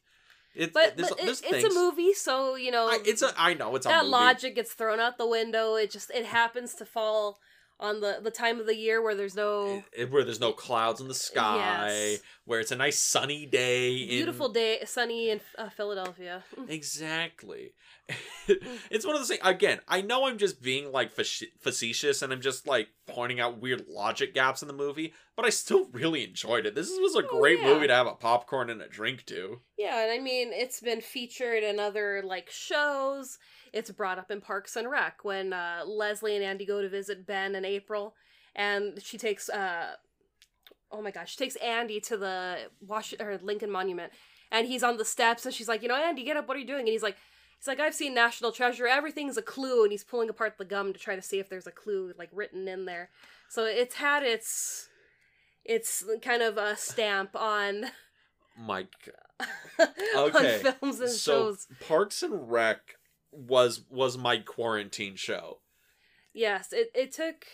[0.58, 3.32] It, But, there's, but it- it's a movie, so you know I, it's a.
[3.38, 4.12] I know it's a that movie.
[4.12, 5.76] logic gets thrown out the window.
[5.76, 7.40] It just it happens to fall
[7.80, 11.00] on the the time of the year where there's no It- where there's no clouds
[11.02, 11.58] in the sky,
[11.90, 12.20] Yes.
[12.46, 13.94] where it's a nice sunny day.
[13.98, 16.44] in- beautiful day, sunny in uh, Philadelphia.
[16.68, 17.74] Exactly.
[18.48, 19.42] it's one of those things.
[19.44, 23.86] Again, I know I'm just being like facetious and I'm just like pointing out weird
[23.90, 26.74] logic gaps in the movie, but I still really enjoyed it.
[26.76, 27.66] This was a Oh, great yeah.
[27.66, 29.60] movie to have a popcorn and a drink to.
[29.78, 33.38] Yeah, and I mean it's been featured in other like shows.
[33.78, 37.26] It's brought up in Parks and Rec when uh, Leslie and Andy go to visit
[37.26, 38.14] Ben and April,
[38.56, 39.94] and she takes uh,
[40.92, 44.12] oh my gosh, she takes Andy to the Wash or Lincoln Monument,
[44.52, 46.60] and he's on the steps, and she's like, you know, Andy, get up, what are
[46.60, 46.82] you doing?
[46.82, 47.18] And he's like.
[47.60, 48.86] He's like, I've seen National Treasure.
[48.86, 51.66] Everything's a clue, and he's pulling apart the gum to try to see if there's
[51.66, 53.10] a clue like written in there.
[53.50, 54.90] So it's had its
[55.66, 57.86] its kind of a stamp on
[58.56, 59.12] My g-
[60.16, 61.68] on films and so shows.
[61.88, 62.97] Parks and Rec
[63.32, 65.60] was was my quarantine show.
[66.34, 67.46] Yes, it, it took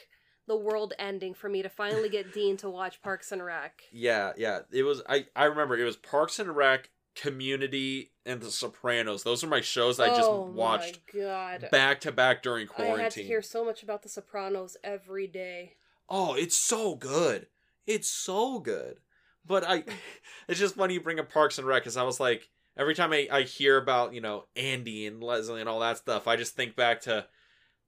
[0.47, 3.81] the world ending for me to finally get Dean to watch Parks and Rec.
[3.91, 4.59] Yeah, yeah.
[4.71, 9.23] It was I I remember it was Parks and Rec, Community, and The Sopranos.
[9.23, 11.67] Those are my shows I just oh watched my god.
[11.71, 12.99] back to back during quarantine.
[12.99, 15.73] I had to hear so much about The Sopranos every day.
[16.09, 17.47] Oh, it's so good.
[17.87, 18.97] It's so good.
[19.45, 19.83] But I,
[20.47, 23.13] it's just funny you bring up Parks and Rec because I was like, every time
[23.13, 26.55] I, I hear about, you know, Andy and Leslie and all that stuff, I just
[26.55, 27.25] think back to,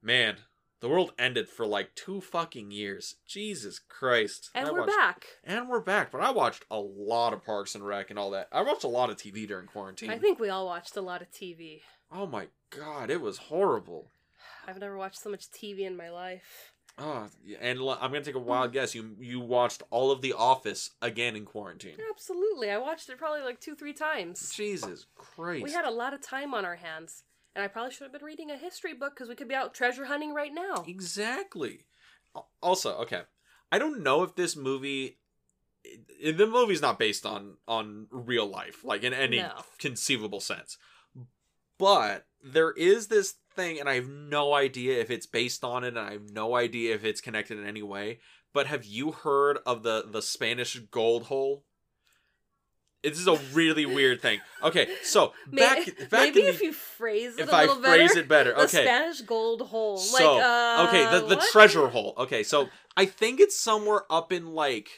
[0.02, 0.36] man,
[0.80, 3.16] the world ended for like two fucking years.
[3.26, 4.50] Jesus Christ.
[4.54, 5.26] And we're watched- back.
[5.44, 6.10] And we're back.
[6.12, 8.48] But I watched a lot of Parks and Rec and all that.
[8.52, 10.10] I watched a lot of TV during quarantine.
[10.10, 11.80] I think we all watched a lot of TV.
[12.12, 14.10] oh my God, it was horrible.
[14.68, 16.72] I've never watched so much TV in my life.
[16.98, 17.26] Oh,
[17.60, 18.46] and l- I'm gonna take a hmm.
[18.46, 18.94] wild guess.
[18.94, 21.96] You you watched all of The Office again in quarantine.
[22.10, 22.70] Absolutely.
[22.70, 24.50] I watched it probably like two, three times.
[24.54, 25.64] Jesus Christ.
[25.64, 27.24] We had a lot of time on our hands.
[27.54, 29.72] And I probably should have been reading a history book because we could be out
[29.72, 30.84] treasure hunting right now.
[30.86, 31.86] exactly.
[32.62, 33.22] Also, okay,
[33.72, 35.16] I don't know if this movie,
[36.22, 39.52] the movie's not based on on real life, like in any No.
[39.78, 40.76] conceivable sense,
[41.78, 45.88] but there is this thing, and I have no idea if it's based on it,
[45.88, 48.20] and I have no idea if it's connected in any way.
[48.52, 51.64] But have you heard of the the Spanish gold hole?
[53.02, 54.40] This is a really weird thing.
[54.62, 57.82] Okay, so back maybe back maybe in if you phrase it if a I phrase
[58.10, 58.20] better.
[58.20, 58.84] it better, The okay.
[58.84, 59.98] Spanish gold hole.
[59.98, 61.48] So like, uh, okay, the the what?
[61.52, 62.14] treasure hole.
[62.18, 64.88] Okay, so I think it's somewhere up in like,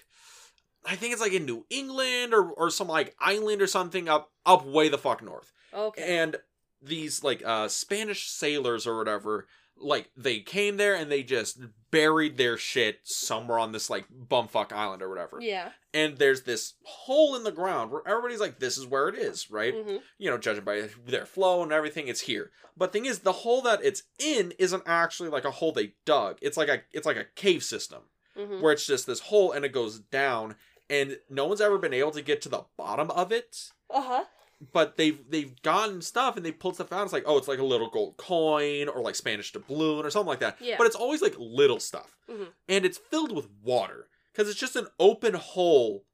[0.87, 4.31] I think it's like in New England or or some like island or something up
[4.47, 5.53] up way the fuck north.
[5.75, 6.19] Okay.
[6.19, 6.37] And
[6.83, 11.61] these like uh Spanish sailors or whatever, like they came there and they just
[11.91, 15.39] buried their shit somewhere on this like bumfuck island or whatever.
[15.41, 15.71] yeah.
[15.95, 19.51] And there's this hole in the ground where everybody's like, this is where it is,
[19.51, 19.75] right?
[19.75, 22.51] hmm you know, judging by their flow and everything, it's here.
[22.77, 26.39] But thing is, the hole that it's in isn't actually like a hole they dug.
[26.43, 28.03] It's like a it's like a cave system
[28.37, 30.57] hmm where it's just this hole and it goes down,
[30.91, 33.71] and no one's ever been able to get to the bottom of it.
[33.93, 34.25] Uh huh.
[34.73, 37.05] But they've they've gotten stuff and they pulled stuff out.
[37.05, 40.27] It's like oh, it's like a little gold coin or like Spanish doubloon or something
[40.29, 40.57] like that.
[40.61, 40.75] Yeah.
[40.79, 42.49] But it's always like little stuff, Mhm.
[42.69, 46.05] and it's filled with water because it's just an open hole,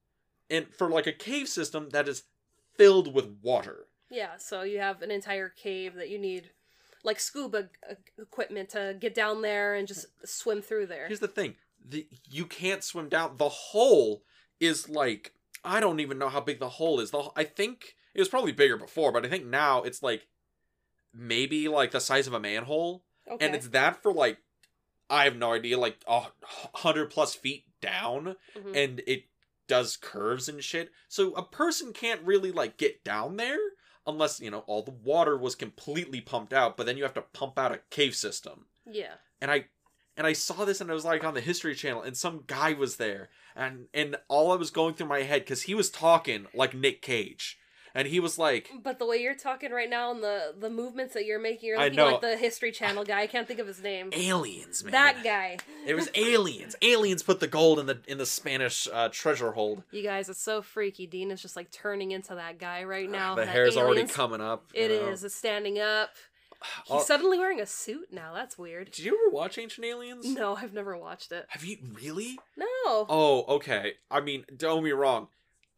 [0.50, 2.24] and for like a cave system that is
[2.76, 3.86] filled with water.
[4.10, 4.36] Yeah.
[4.36, 6.50] So you have an entire cave that you need,
[7.02, 7.70] like scuba
[8.18, 11.06] equipment to get down there and just swim through there.
[11.06, 13.38] Here's the thing: the, you can't swim down.
[13.38, 14.22] The hole
[14.60, 15.32] is like
[15.64, 17.10] I don't even know how big the hole is.
[17.10, 20.26] The I think it was probably bigger before, but I think now it's like
[21.12, 23.44] maybe like the size of a manhole, Okay.
[23.46, 24.38] and it's that for like
[25.10, 26.22] I have no idea, like a
[26.74, 28.76] hundred plus feet down, Mhm.
[28.76, 29.24] and it
[29.68, 30.90] does curves and shit.
[31.08, 33.58] So a person can't really like get down there
[34.06, 36.76] unless you know all the water was completely pumped out.
[36.76, 39.14] But then you have to pump out a cave system yeah.
[39.40, 39.66] and I
[40.16, 42.72] and I saw this and I was like on the History Channel and some guy
[42.72, 46.46] was there and and all I was going through my head because he was talking
[46.54, 47.58] like Nick Cage
[47.94, 51.14] and he was like But the way you're talking right now and the the movements
[51.14, 53.20] that you're making, you're looking like the History Channel guy.
[53.22, 54.10] I can't think of his name.
[54.12, 54.92] aliens, man.
[54.92, 55.58] That guy.
[55.86, 56.76] It was aliens.
[56.82, 59.82] Aliens put the gold in the in the Spanish uh, treasure hold.
[59.90, 61.06] You guys, it's so freaky.
[61.06, 63.34] Dean is just like turning into that guy right now.
[63.34, 64.64] the hair's already coming up.
[64.74, 65.08] It know.
[65.08, 65.24] is.
[65.24, 66.10] It's standing up.
[66.86, 68.32] He's Oh, suddenly wearing a suit now.
[68.34, 68.90] That's weird.
[68.90, 70.24] did you ever watch Ancient Aliens?
[70.26, 71.44] No, I've never watched it.
[71.48, 72.38] Have you really?
[72.56, 72.66] No.
[72.86, 73.94] Oh, okay.
[74.10, 75.28] I mean, don't me wrong.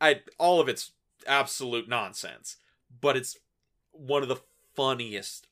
[0.01, 0.93] I all of it's
[1.27, 2.57] absolute nonsense,
[3.01, 3.37] but it's
[3.93, 4.41] one of the
[4.75, 5.47] funniest,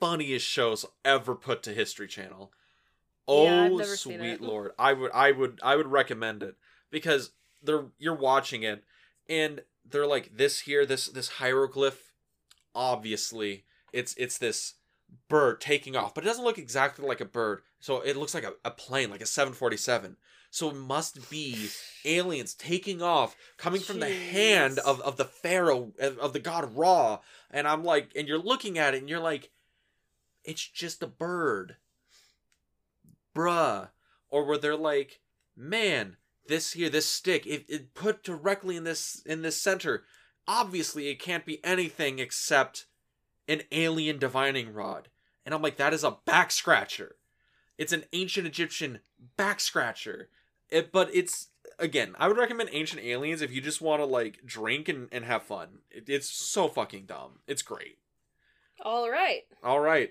[0.00, 2.52] funniest shows ever put to History Channel.
[3.26, 4.72] Oh, Yeah, I've oh, never seen sweet lord!
[4.78, 6.56] I would, I would, I would recommend it
[6.90, 8.84] because they're you're watching it,
[9.28, 12.12] and they're like this here, this this hieroglyph.
[12.74, 14.74] Obviously, it's it's this
[15.28, 17.60] bird taking off, but it doesn't look exactly like a bird.
[17.80, 20.16] So it looks like a, a plane, like a 747.
[20.50, 21.68] So it must be
[22.04, 26.74] aliens taking off, coming from the hand of, of the pharaoh of, of the god
[26.74, 27.18] Ra.
[27.50, 29.50] And I'm like, and you're looking at it, and you're like,
[30.44, 31.76] it's just a bird,
[33.34, 33.88] bruh.
[34.30, 35.20] Or where they're like,
[35.56, 36.16] man,
[36.48, 40.04] this here, this stick, it, it put directly in this in this center.
[40.46, 42.86] Obviously, it can't be anything except
[43.46, 45.08] an alien divining rod.
[45.44, 47.16] And I'm like, that is a back scratcher.
[47.78, 49.00] It's an ancient Egyptian
[49.36, 50.28] back scratcher.
[50.68, 54.44] It, but it's again, I would recommend Ancient Aliens if you just want to like
[54.44, 55.78] drink and, and have fun.
[55.90, 57.40] It, it's so fucking dumb.
[57.46, 57.98] It's great.
[58.84, 59.42] All right.
[59.64, 60.10] All right,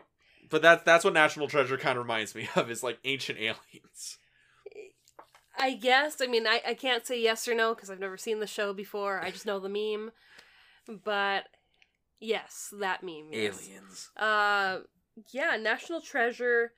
[0.49, 4.17] but that's that's what National Treasure kind of reminds me of is like Ancient Aliens.
[5.59, 6.21] I guess.
[6.21, 8.73] I mean, I, I can't say yes or no because I've never seen the show
[8.73, 9.23] before.
[9.23, 10.11] I just know the meme.
[11.03, 11.45] But
[12.19, 13.29] yes, that meme.
[13.31, 13.67] yes.
[13.67, 14.09] Aliens.
[14.15, 14.79] Uh,
[15.31, 16.73] yeah, National Treasure.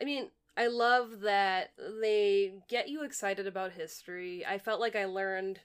[0.00, 4.44] I mean, I love that they get you excited about history.
[4.46, 5.60] I felt like I learned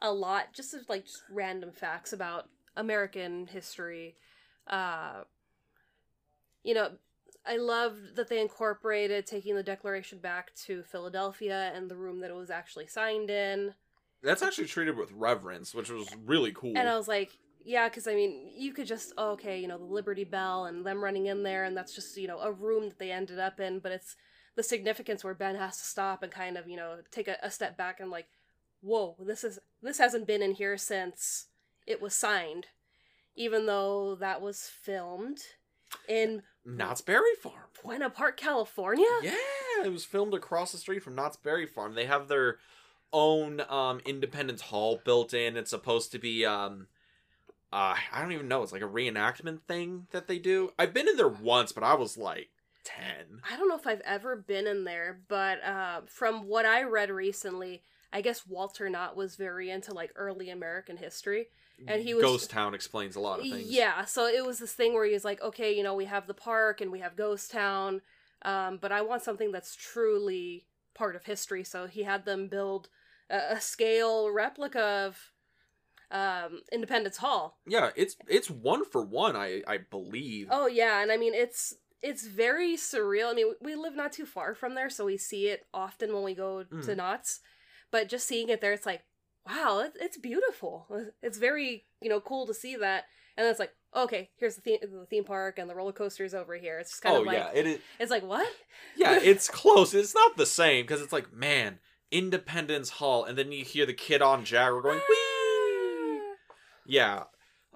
[0.00, 4.16] a lot, just of like just random facts about American history.
[4.66, 5.24] Uh,
[6.62, 6.92] you know,
[7.46, 12.30] I loved that they incorporated taking the Declaration back to Philadelphia and the room that
[12.30, 13.74] it was actually signed in.
[14.22, 16.74] That's actually treated with reverence, which was really cool.
[16.76, 17.30] And I was like,
[17.64, 20.84] yeah, because I mean, you could just, oh, okay, you know, the Liberty Bell and
[20.84, 23.60] them running in there, and that's just, you know, a room that they ended up
[23.60, 24.16] in, but it's
[24.56, 27.50] the significance where Ben has to stop and kind of, you know, take a, a
[27.50, 28.26] step back and like,
[28.80, 31.46] whoa, this is this hasn't been in here since
[31.86, 32.66] it was signed,
[33.36, 35.38] even though that was filmed
[36.08, 37.54] in Knott's Berry Farm.
[37.82, 39.06] Buena Park, California.
[39.22, 41.94] Yeah, it was filmed across the street from Knott's Berry Farm.
[41.94, 42.58] They have their
[43.12, 45.56] own um Independence Hall built in.
[45.56, 46.86] It's supposed to be um
[47.72, 50.72] uh I don't even know, it's like a reenactment thing that they do.
[50.78, 52.48] I've been in there once, but I was like
[52.84, 53.42] 10.
[53.50, 57.10] I don't know if I've ever been in there, but uh, from what I read
[57.10, 61.48] recently, I guess Walter Knott was very into like early American history.
[61.86, 63.70] And he was- Ghost Town explains a lot of things.
[63.70, 66.26] Yeah, so it was this thing where he was like, okay, you know, we have
[66.26, 68.02] the park and we have Ghost Town,
[68.42, 71.64] um, but I want something that's truly part of history.
[71.64, 72.88] So he had them build
[73.30, 75.32] a, a scale replica of
[76.10, 77.58] um, Independence Hall.
[77.66, 80.48] Yeah, it's it's one for one, I I believe.
[80.50, 83.30] Oh yeah, and I mean it's it's very surreal.
[83.30, 86.22] I mean, we live not too far from there, so we see it often when
[86.22, 86.96] we go to Mm.
[86.96, 87.40] Knott's.
[87.90, 89.02] But just seeing it there, it's like,
[89.46, 90.86] wow, it, it's beautiful.
[91.22, 93.04] It's very you know cool to see that.
[93.36, 96.34] And then it's like, okay, here's the theme, the theme park and the roller coasters
[96.34, 96.78] over here.
[96.78, 98.48] It's just kind oh of like, yeah, it is it's like what?
[98.96, 99.94] Yeah, it's close.
[99.94, 101.78] It's not the same because it's like, man,
[102.10, 105.16] Independence Hall, and then you hear the kid on Jaguar going, wee.
[106.90, 107.22] Yeah,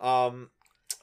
[0.02, 0.50] um,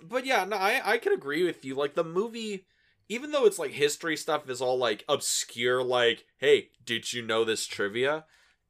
[0.03, 1.76] but yeah, no, I I can agree with you.
[1.76, 2.66] Like the movie,
[3.07, 7.45] even though it's like history stuff is all like obscure, like, hey, did you know
[7.45, 8.26] this trivia?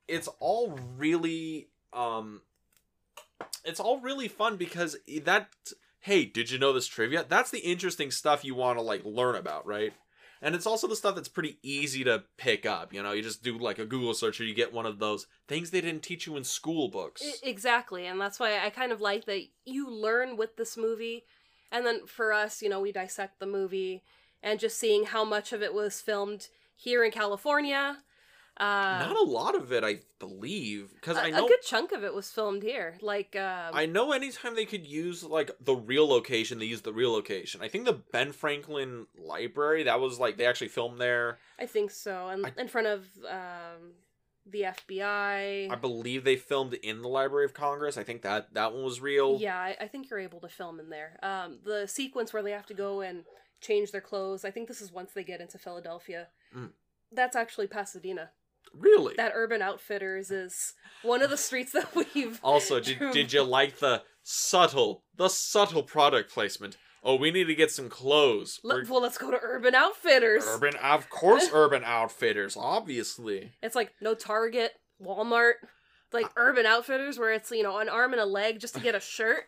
[0.08, 2.42] It's all really um,
[3.66, 5.50] it's all really fun because that.
[6.04, 7.26] Hey, did you know this trivia?
[7.28, 9.94] That's the interesting stuff you want to like learn about, right?
[10.42, 12.94] And it's also the stuff that's pretty easy to pick up.
[12.94, 15.28] You know, you just do like a Google search or you get one of those
[15.48, 17.22] things they didn't teach you in school books.
[17.44, 21.26] Exactly, and that's why I kind of like that you learn with this movie,
[21.72, 24.04] and then for us, you know, we dissect the movie
[24.42, 27.98] and just seeing how much of it was filmed here in California.
[28.58, 32.04] Uh, Not a lot of it, I believe, because I know a good chunk of
[32.04, 32.98] it was filmed here.
[33.02, 36.94] Like, um, I know anytime they could use like the real location, they use the
[36.94, 37.62] real location.
[37.62, 41.40] I think the Ben Franklin Library that was like they actually filmed there.
[41.58, 43.94] I think so, and I- in front of um,
[44.46, 45.72] the FBI.
[45.72, 47.98] I believe they filmed in the Library of Congress.
[47.98, 49.38] I think that that one was real.
[49.40, 51.18] Yeah, I, I think you're able to film in there.
[51.24, 53.24] Um, the sequence where they have to go and
[53.62, 54.44] change their clothes.
[54.44, 56.28] I think this is once they get into Philadelphia.
[56.56, 56.72] Mm.
[57.12, 58.30] That's actually Pasadena.
[58.78, 59.16] Really?
[59.18, 62.40] That Urban Outfitters is one of the streets that we've.
[62.44, 66.78] Also, did, did you like the subtle, the subtle product placement?
[67.04, 68.60] Oh, we need to get some clothes.
[68.64, 70.44] Let, well, let's go to Urban Outfitters.
[70.48, 73.54] Urban, of course, Urban Outfitters, obviously.
[73.64, 75.54] It's like no Target, Walmart,
[76.14, 78.94] like Urban Outfitters, where it's you know an arm and a leg just to get
[78.94, 79.46] a shirt.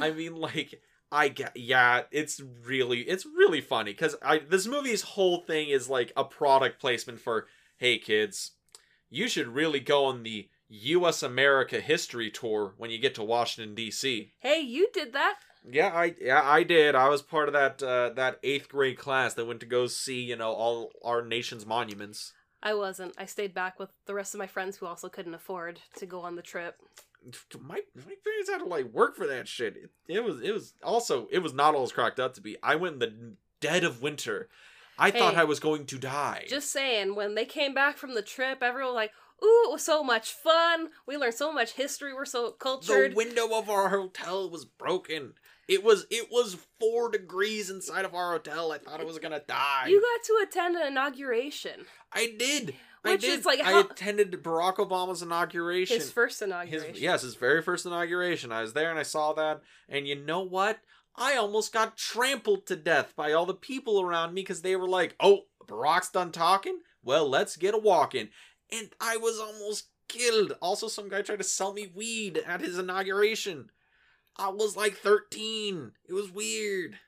[0.00, 0.80] I mean, like,
[1.12, 5.88] I get, yeah, it's really, it's really funny because I this movie's whole thing is
[5.90, 7.46] like a product placement for,
[7.76, 8.52] hey kids,
[9.10, 11.22] you should really go on the U.S.
[11.22, 14.32] America history tour when you get to Washington D.C.
[14.40, 15.36] Hey, you did that.
[15.68, 16.94] Yeah, I yeah I did.
[16.94, 20.22] I was part of that uh, that eighth grade class that went to go see
[20.22, 22.32] you know all our nation's monuments.
[22.62, 23.14] I wasn't.
[23.18, 26.20] I stayed back with the rest of my friends who also couldn't afford to go
[26.20, 26.76] on the trip.
[27.60, 29.76] My my parents had to like work for that shit.
[29.76, 32.56] It, it was it was also it was not all it's cracked up to be.
[32.62, 34.48] I went in the dead of winter.
[34.98, 36.46] I thought I was going to die.
[36.48, 39.84] Just saying, when they came back from the trip, everyone was like, "Ooh, it was
[39.84, 40.88] so much fun.
[41.06, 42.12] We learned so much history.
[42.14, 43.12] We're so cultured.
[43.12, 45.34] the window of our hotel was broken.
[45.68, 48.72] It was it was four degrees inside of our hotel.
[48.72, 49.86] I thought I was gonna die.
[49.88, 52.74] you got to attend an inauguration, I did.
[53.04, 53.38] I Which did.
[53.38, 55.96] is, like, I attended Barack Obama's inauguration.
[55.98, 56.94] his first his inauguration.
[56.96, 58.50] yes, his very first inauguration.
[58.50, 60.80] I was there and I saw that, and you know what?
[61.16, 64.88] I almost got trampled to death by all the people around me because they were
[64.88, 66.80] like, "Oh, Barack's done talking.
[67.02, 68.28] Well, let's get a walking."
[68.70, 70.56] And I was almost killed.
[70.60, 73.70] Also, some guy tried to sell me weed at his inauguration.
[74.36, 75.92] I was like 13.
[76.08, 76.98] It was weird.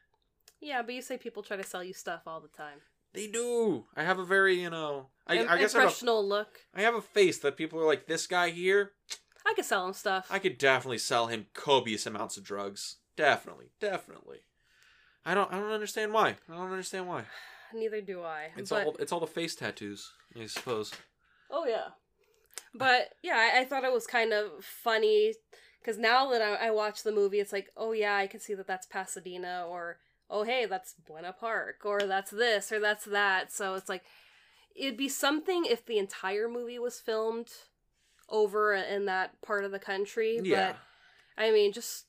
[0.61, 2.79] Yeah, but you say people try to sell you stuff all the time.
[3.13, 3.87] They do.
[3.97, 6.61] I have a very, you know, I, I guess I have, a, impressional look.
[6.75, 8.93] I have a face that people are like, this guy here,
[9.47, 10.27] I could sell him stuff.
[10.31, 12.97] I could definitely sell him copious amounts of drugs.
[13.19, 14.39] Definitely, definitely.
[15.27, 16.37] I don't, I don't understand why.
[16.49, 17.25] I don't understand why.
[17.75, 18.49] Neither do I.
[18.57, 20.93] It's but all, it's all the face tattoos, I suppose.
[21.51, 21.89] oh yeah,
[22.75, 25.35] but yeah, I, I thought it was kind of funny
[25.81, 28.55] because now that I, I watch the movie, it's like, oh yeah, I can see
[28.55, 29.99] that that's Pasadena, or
[30.31, 33.53] oh hey, that's Buena Park, or that's this, or that's that.
[33.53, 34.05] So it's like
[34.75, 37.49] it'd be something if the entire movie was filmed
[38.29, 40.41] over in that part of the country.
[40.43, 40.73] Yeah.
[41.37, 42.05] But I mean, just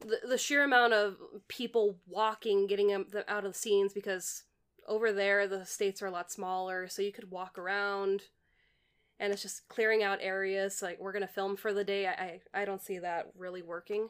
[0.00, 1.16] the the sheer amount of
[1.48, 4.44] people walking, getting them out of the scenes because
[4.88, 8.22] over there the states are a lot smaller, so you could walk around,
[9.18, 10.80] and it's just clearing out areas.
[10.82, 12.06] Like we're gonna film for the day.
[12.06, 14.08] I I, I don't see that really working.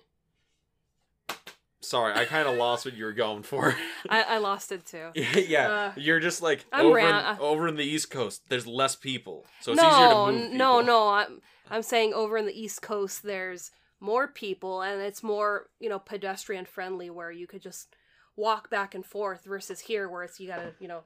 [1.82, 3.74] Sorry, I kind of lost what you were going for.
[4.10, 5.10] I, I lost it too.
[5.14, 8.42] yeah, Uh, you're just like I'm over, ran- in, over in the East Coast.
[8.50, 10.50] There's less people, so it's easier to no, move.
[10.52, 10.82] no, people.
[10.84, 11.08] no.
[11.08, 13.70] I'm I'm saying over in the East Coast, there's
[14.00, 17.94] more people, and it's more you know pedestrian friendly, where you could just
[18.36, 21.02] walk back and forth versus here, where it's you gotta you know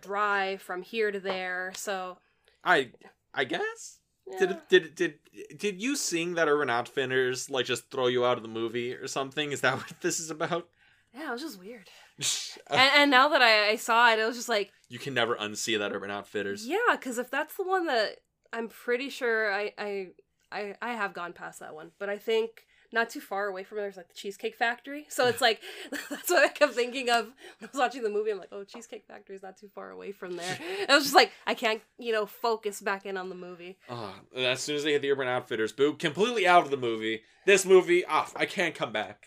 [0.00, 1.72] drive from here to there.
[1.76, 2.18] So
[2.64, 2.90] I,
[3.34, 3.98] I guess.
[4.30, 4.38] yeah.
[4.38, 5.14] Did did did
[5.56, 9.06] did you sing that Urban Outfitters like just throw you out of the movie or
[9.08, 9.52] something?
[9.52, 10.68] Is that what this is about?
[11.14, 11.88] yeah, it was just weird.
[12.70, 15.34] and, and now that I, I saw it, it was just like you can never
[15.36, 16.66] unsee that Urban Outfitters.
[16.66, 18.16] yeah, because if that's the one that
[18.52, 20.08] I'm pretty sure I I
[20.52, 23.76] I I have gone past that one, but I think not too far away from
[23.78, 25.04] it, there's like the Cheesecake Factory.
[25.10, 25.60] So it's like
[26.10, 27.26] that's what I kept thinking of
[27.58, 28.30] when I was watching the movie.
[28.30, 30.58] I'm like, oh, Cheesecake Factory is not too far away from there.
[30.80, 33.76] And I was just like, I can't, you know, focus back in on the movie.
[33.90, 37.22] Oh, as soon as they hit the Urban Outfitters, boo, completely out of the movie.
[37.44, 38.32] This movie, off.
[38.36, 39.26] I can't come back.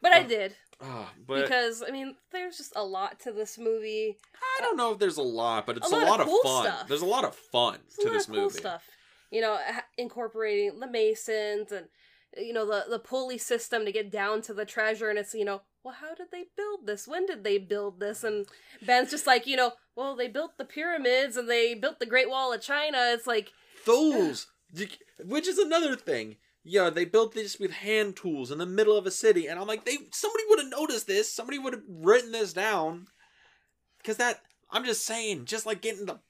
[0.00, 0.54] But I Oh, did
[0.84, 4.18] Ah, but because I mean, there's just a lot to this movie.
[4.58, 6.42] I don't know if there's a lot, but it's a, lot of lot, of, cool
[6.42, 6.64] fun.
[6.66, 6.88] stuff.
[6.88, 8.58] There's a lot of fun There's a to this cool movie.
[8.58, 8.84] stuff.
[9.32, 9.58] You know,
[9.98, 11.86] incorporating the Masons and
[12.36, 15.44] you know the the pulley system to get down to the treasure, and it's you
[15.44, 17.08] know, well, how did they build this?
[17.08, 18.22] When did they build this?
[18.22, 18.46] And
[18.86, 22.30] Ben's just like, you know, well, they built the pyramids and they built the Great
[22.30, 22.98] Wall of China.
[23.12, 23.52] It's like,
[23.84, 24.46] Fools!
[25.24, 26.36] Which is another thing.
[26.64, 29.66] Yeah, they built this with hand tools in the middle of a city, and I'm
[29.66, 31.32] like, they somebody would have noticed this.
[31.32, 33.06] Somebody would have written this down.
[34.04, 36.20] Cause that I'm just saying, just like getting the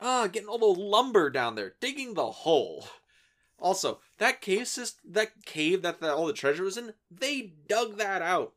[0.00, 2.86] uh getting all the lumber down there, digging the hole.
[3.58, 7.98] Also, that cave syst- that cave that the, all the treasure was in, they dug
[7.98, 8.54] that out.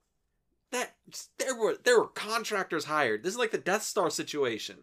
[0.72, 0.96] That
[1.38, 3.22] there were there were contractors hired.
[3.24, 4.78] This is like the Death Star situation.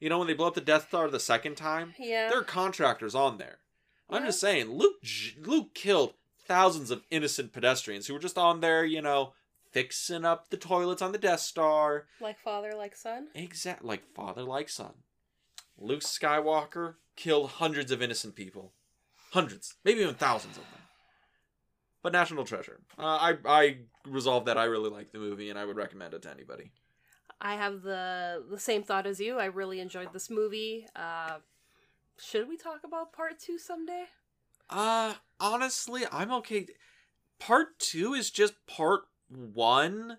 [0.00, 1.94] You know when they blew up the Death Star the second time?
[1.98, 3.58] yeah, There are contractors on there.
[4.08, 4.96] I'm just saying, Luke
[5.40, 6.14] Luke killed
[6.48, 9.34] thousands of innocent pedestrians who were just on there, you know,
[9.70, 12.06] fixing up the toilets on the Death Star.
[12.20, 13.28] like father, like son.
[13.34, 14.94] Exact like father like son.
[15.80, 18.72] Luke Skywalker killed hundreds of innocent people.
[19.32, 20.80] Hundreds, maybe even thousands of them.
[22.02, 22.80] But National Treasure.
[22.98, 23.76] Uh, I I
[24.06, 26.72] resolved that I really like the movie and I would recommend it to anybody.
[27.40, 29.38] I have the the same thought as you.
[29.38, 30.86] I really enjoyed this movie.
[30.96, 31.38] Uh,
[32.18, 34.04] should we talk about part two someday?
[34.68, 36.66] Uh, honestly, I'm okay.
[37.38, 40.18] Part two is just part one,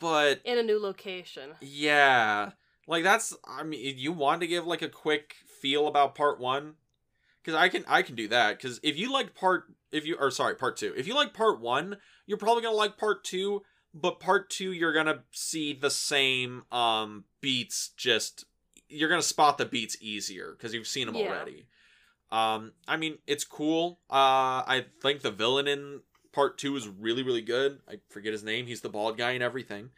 [0.00, 1.50] but In a new location.
[1.60, 2.50] yeah,
[2.90, 3.34] like that's.
[3.46, 6.74] I mean, you want to give like a quick feel about part one,
[7.42, 8.58] because I can, I can do that.
[8.58, 11.60] Because if you like part, if you or sorry, part two, if you like part
[11.60, 13.62] one, you're probably gonna like part two.
[13.94, 17.90] But part two, you're gonna see the same um beats.
[17.96, 18.44] Just
[18.88, 21.28] you're gonna spot the beats easier because you've seen them Yeah.
[21.28, 21.66] already.
[22.32, 24.00] Um, I mean, it's cool.
[24.10, 26.00] Uh, I think the villain in
[26.32, 27.80] part two is really, really good.
[27.88, 28.66] I forget his name.
[28.66, 29.90] He's the bald guy and everything.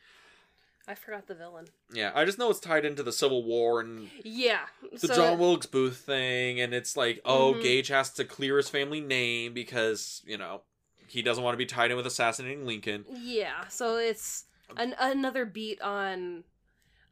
[0.89, 1.67] I forgot the villain.
[1.93, 4.67] Yeah, I just know it's tied into the Civil War and Yeah.
[4.93, 7.63] the so John Wilkes Booth thing, and it's like, oh, Mhm.
[7.63, 10.63] Gage has to clear his family name because you know
[11.07, 13.05] he doesn't want to be tied in with assassinating Lincoln.
[13.11, 14.45] Yeah, so it's
[14.77, 16.45] an, another beat on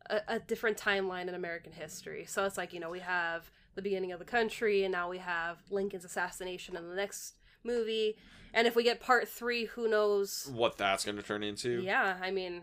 [0.08, 2.24] a, a different timeline in American history.
[2.26, 5.18] So it's like, you know, we have the beginning of the country, and now we
[5.18, 8.16] have Lincoln's assassination in the next movie.
[8.52, 10.50] And if we get part three, who knows?
[10.52, 11.82] What that's going to turn into?
[11.82, 12.62] Yeah, I mean,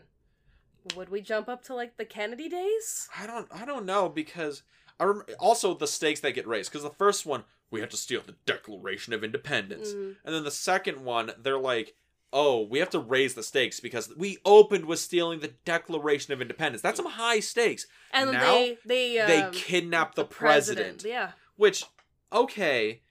[0.96, 3.08] would we jump up to like the Kennedy days?
[3.18, 4.64] I don't, I don't know because
[5.00, 7.98] I rem- also the stakes that get raised because the first one we had to
[7.98, 9.90] steal the Declaration of Independence.
[9.90, 11.96] Mm, And then the second one, they're like,
[12.32, 16.42] oh, we have to raise the stakes because we opened with stealing the Declaration of
[16.42, 16.82] Independence.
[16.82, 17.86] That's some high stakes.
[18.12, 21.04] and Now, they they um, they kidnap the, president.
[21.06, 21.84] Yeah, Which,
[22.32, 23.02] okay,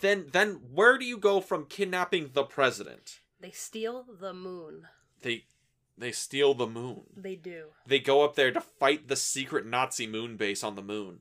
[0.00, 3.20] then then where do you go from kidnapping the president?
[3.40, 4.86] they steal the moon.
[5.22, 5.44] They
[6.00, 7.02] they steal the moon.
[7.16, 7.66] They do.
[7.86, 11.20] They go up there to fight the secret Nazi moon base on the moon.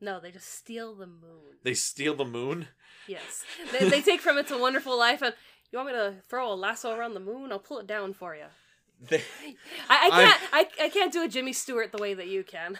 [0.00, 1.58] No, they just steal the moon.
[1.64, 2.68] They steal the moon.
[3.08, 3.42] Yes.
[3.72, 5.34] They, they take from It's a Wonderful Life and
[5.72, 7.52] you want me to throw a lasso around the moon?
[7.52, 8.44] I'll pull it down for you.
[9.00, 9.22] They,
[9.88, 12.78] I, I can't I, I can't do a Jimmy Stewart the way that you can.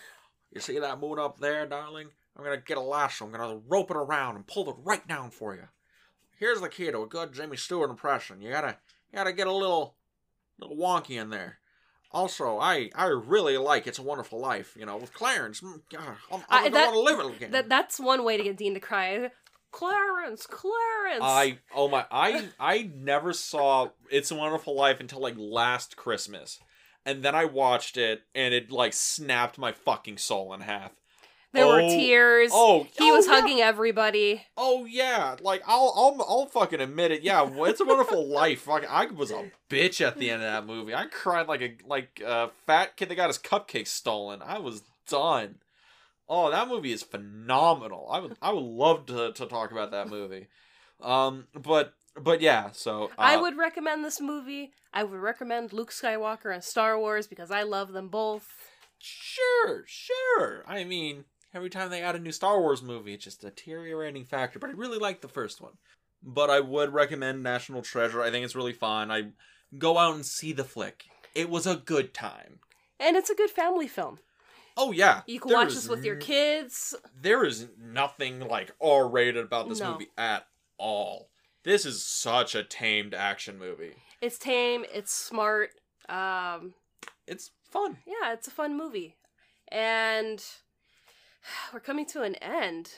[0.52, 2.08] you see that moon up there, darling?
[2.36, 3.24] I'm gonna get a lasso.
[3.24, 5.68] I'm gonna rope it around and pull it right down for you.
[6.38, 8.40] Here's the key to a good Jimmy Stewart impression.
[8.40, 8.76] You gotta
[9.12, 9.96] you gotta get a little
[10.58, 11.58] little wonky in there.
[12.10, 14.74] Also, I I really like It's a Wonderful Life.
[14.78, 15.60] You know, with Clarence.
[15.60, 17.50] Mm, God, I'm, I- I'm that- gonna live it again.
[17.52, 19.30] That that's one way to get Dean to cry.
[19.70, 21.20] Clarence, Clarence.
[21.22, 26.58] I oh my I I never saw It's a Wonderful Life until like last Christmas.
[27.04, 30.92] And then I watched it and it like snapped my fucking soul in half.
[31.52, 32.50] There were oh, tears.
[32.52, 33.32] Oh, he oh, was yeah.
[33.32, 34.42] hugging everybody.
[34.56, 37.22] Oh yeah, like I'll I'll I'll fucking admit it.
[37.22, 38.62] Yeah, It's a Wonderful Life.
[38.62, 40.94] Fuck, I was a bitch at the end of that movie.
[40.94, 44.42] I cried like a like a fat kid that got his cupcakes stolen.
[44.42, 45.56] I was done.
[46.28, 48.08] Oh, that movie is phenomenal.
[48.10, 50.48] I would I would love to to talk about that movie.
[51.00, 54.72] Um, but but yeah, so uh, I would recommend this movie.
[54.92, 58.48] I would recommend Luke Skywalker and Star Wars because I love them both.
[58.98, 60.64] Sure, sure.
[60.66, 61.24] I mean,
[61.54, 64.58] every time they add a new Star Wars movie, it's just a deteriorating factor.
[64.58, 65.74] But I really like the first one.
[66.22, 68.22] But I would recommend National Treasure.
[68.22, 69.10] I think it's really fun.
[69.10, 69.30] I
[69.78, 71.04] go out and see the flick.
[71.34, 72.58] It was a good time.
[72.98, 74.18] And it's a good family film.
[74.76, 76.94] Oh yeah, You can there watch this with your kids.
[77.20, 79.92] There is nothing like R rated about this No.
[79.92, 80.46] movie at
[80.78, 81.30] all.
[81.64, 83.94] This is such a tamed action movie.
[84.20, 85.70] It's tame, it's smart.
[86.08, 86.74] Um
[87.26, 87.98] It's fun.
[88.06, 89.16] yeah, it's a fun movie.
[89.70, 90.44] And
[91.72, 92.90] we're coming to an end.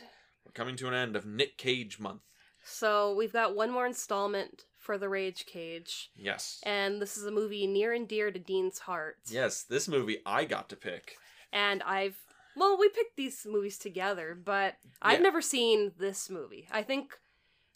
[0.44, 2.22] We're coming to an end of Nick Cage month.
[2.64, 6.10] So we've got one more installment for the Rage Cage.
[6.14, 6.60] Yes.
[6.64, 9.16] And this is a movie near and dear to Dean's heart.
[9.30, 11.16] Yes, this movie I got to pick.
[11.52, 12.16] And I've
[12.56, 15.22] well, we picked these movies together, but I've Yeah.
[15.24, 16.68] never seen this movie.
[16.70, 17.18] I think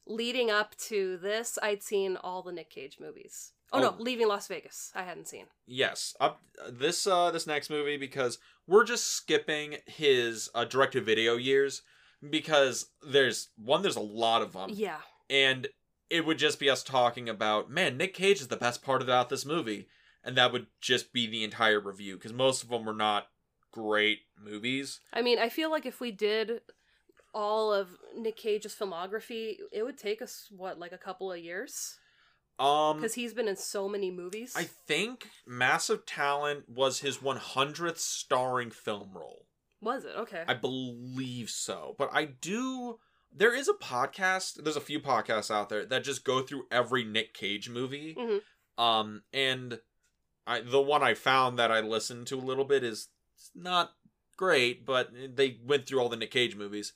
[0.07, 3.53] leading up to this, I'd seen all the Nick Cage movies.
[3.73, 4.03] Oh, no, Oh.
[4.03, 4.93] Leaving Las Vegas.
[4.95, 5.47] I hadn't seen.
[5.67, 6.41] Yes, up
[6.71, 11.83] this uh this next movie because we're just skipping his uh, direct to video years
[12.31, 14.99] because there's one there's a lot of them Yeah.
[15.29, 15.69] and
[16.09, 19.29] it would just be us talking about man Nick Cage is the best part about
[19.29, 19.89] this movie
[20.23, 23.27] and that would just be the entire review because most of them were not
[23.73, 25.01] great movies.
[25.13, 26.61] I mean, I feel like if we did
[27.35, 31.99] all of Nick Cage's filmography, it would take us what, like a couple of years?
[32.59, 34.55] Um Because he's been in so many movies.
[34.57, 39.47] I think Massive Talent was his 100th starring film role.
[39.81, 40.45] Was it okay?
[40.47, 41.95] I believe so.
[41.99, 43.01] But I do.
[43.37, 44.63] There is a podcast.
[44.63, 48.15] There's a few podcasts out there that just go through every Nick Cage movie.
[48.15, 48.41] Mhm.
[48.79, 49.81] Um, and
[50.47, 53.09] I the one I found that I listened to a little bit is
[53.55, 53.95] not
[54.37, 56.93] great, but they went through all the Nick Cage movies.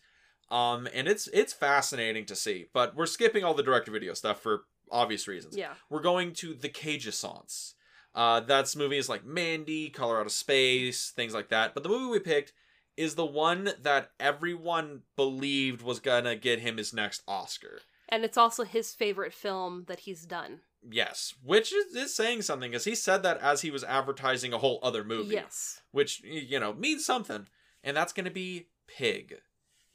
[0.51, 2.67] Um, and it's it's fascinating to see.
[2.73, 5.57] But we're skipping all the direct to video stuff for obvious reasons.
[5.57, 5.75] yeah.
[5.91, 7.75] We're going to the Cageissance.
[8.15, 11.75] Uh, that's movies like Mandy, Color Out of Space, things like that.
[11.75, 12.53] But the movie we picked
[12.97, 17.81] is the one that everyone believed was gonna get him his next Oscar.
[18.09, 20.61] And it's also his favorite film that he's done.
[20.91, 24.59] Yes, which is, is saying something, because he said that as he was advertising a
[24.59, 25.35] whole other movie.
[25.35, 25.83] Yes.
[25.93, 27.47] Which, you know, means something.
[27.85, 29.37] And that's gonna be Pig.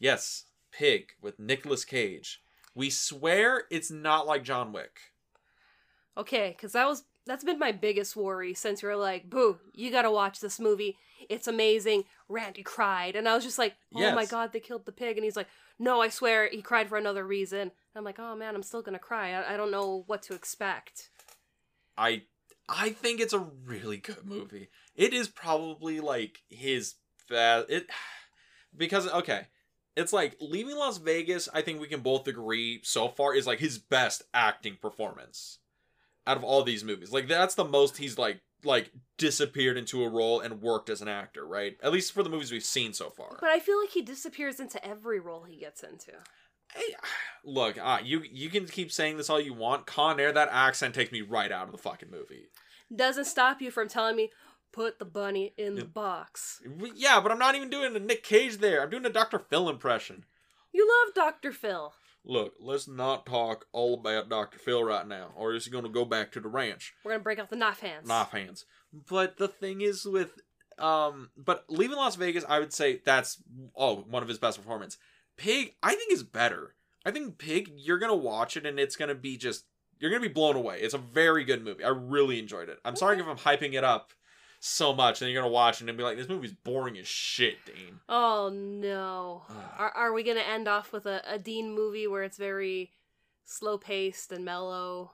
[0.04, 2.42] Yes, Pig with Nicolas Cage.
[2.76, 5.00] We swear it's not like John Wick.
[6.18, 9.92] Okay, because that was that's been my biggest worry since you were like, "Boo, you
[9.92, 10.98] gotta watch this movie.
[11.30, 14.92] It's amazing." Randy cried, and I was just like, "Oh my god, they killed the
[14.92, 15.48] pig!" And he's like,
[15.80, 18.82] "No, I swear, he cried for another reason." And I'm like, "Oh man, I'm still
[18.82, 19.32] gonna cry.
[19.32, 21.12] I, I don't know what to expect."
[21.98, 22.24] I
[22.68, 24.68] I think it's a really good movie.
[24.98, 26.96] It is probably like his
[27.30, 27.70] best.
[27.70, 27.88] It
[28.76, 29.48] because okay,
[29.96, 31.50] it's like leaving Las Vegas.
[31.54, 35.60] I think we can both agree so far is like his best acting performance
[36.26, 37.12] out of all these movies.
[37.12, 41.08] Like that's the most he's like like disappeared into a role and worked as an
[41.08, 41.78] actor, right?
[41.84, 43.38] At least for the movies we've seen so far.
[43.40, 46.12] But I feel like he disappears into every role he gets into.
[46.74, 46.96] Hey,
[47.44, 49.86] look, uh, you you can keep saying this all you want.
[49.86, 52.48] Con Air, that accent takes me right out of the fucking movie.
[52.94, 54.30] Doesn't stop you from telling me,
[54.74, 56.62] "Put the bunny in the box."
[56.96, 58.84] Yeah, but I'm not even doing a Nick Cage there.
[58.84, 59.40] I'm doing a Dr.
[59.40, 60.26] Phil impression.
[60.74, 61.52] You love Dr.
[61.54, 61.94] Phil.
[62.26, 64.58] Look, let's not talk all about Dr.
[64.58, 66.94] Phil right now, or is he going to go back to the ranch?
[67.04, 68.08] We're gonna break out the knife hands.
[68.08, 68.66] Knife hands.
[68.94, 70.32] But the thing is with,
[70.80, 73.44] um, but leaving Las Vegas, I would say that's
[73.76, 74.98] oh one of his best performance.
[75.36, 76.76] Pig, I think is better.
[77.06, 79.66] I think Pig, you're gonna watch it and it's gonna be just
[80.00, 80.80] you're gonna be blown away.
[80.80, 81.84] It's a very good movie.
[81.84, 82.80] I really enjoyed it.
[82.86, 84.14] I'm sorry if I'm hyping it up
[84.66, 87.58] so much, and you're gonna watch it and be like, this movie's boring as shit,
[87.66, 88.00] Dean.
[88.08, 89.44] Oh no.
[89.78, 92.92] Are, are we gonna end off with a, a Dean movie where it's very
[93.44, 95.12] slow paced and mellow?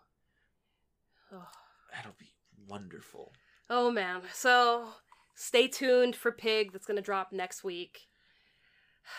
[1.33, 1.47] Oh.
[1.91, 2.31] That'll be
[2.67, 3.33] wonderful.
[3.71, 4.21] oh man.
[4.33, 4.85] So
[5.33, 8.01] stay tuned for Pig that's gonna drop next week.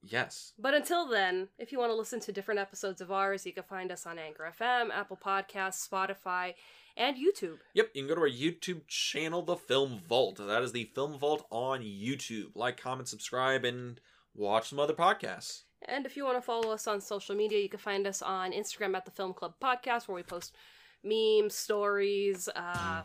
[0.00, 0.52] Yes.
[0.56, 3.64] But until then, if you want to listen to different episodes of ours, you can
[3.64, 6.54] find us on Anchor FM, Apple Podcasts, Spotify,
[6.98, 7.58] and YouTube.
[7.74, 10.36] Yep, you can go to our YouTube channel, The Film Vault.
[10.36, 12.50] That is the Film Vault on YouTube.
[12.54, 14.00] Like, comment, subscribe, and
[14.34, 15.62] watch some other podcasts.
[15.88, 18.52] And if you want to follow us on social media, you can find us on
[18.52, 20.56] Instagram at the Film Club Podcast, where we post
[21.04, 23.02] memes, stories, uh,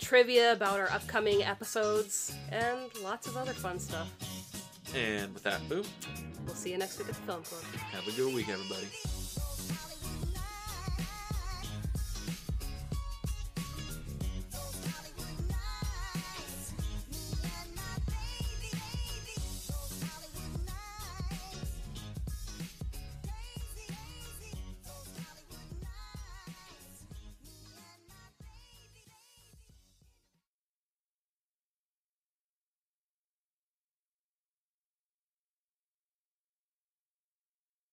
[0.00, 4.10] trivia about our upcoming episodes, and lots of other fun stuff.
[4.94, 5.84] And with that, boom,
[6.46, 7.62] We'll see you next week at the Film Club.
[7.90, 8.86] have a good week, everybody.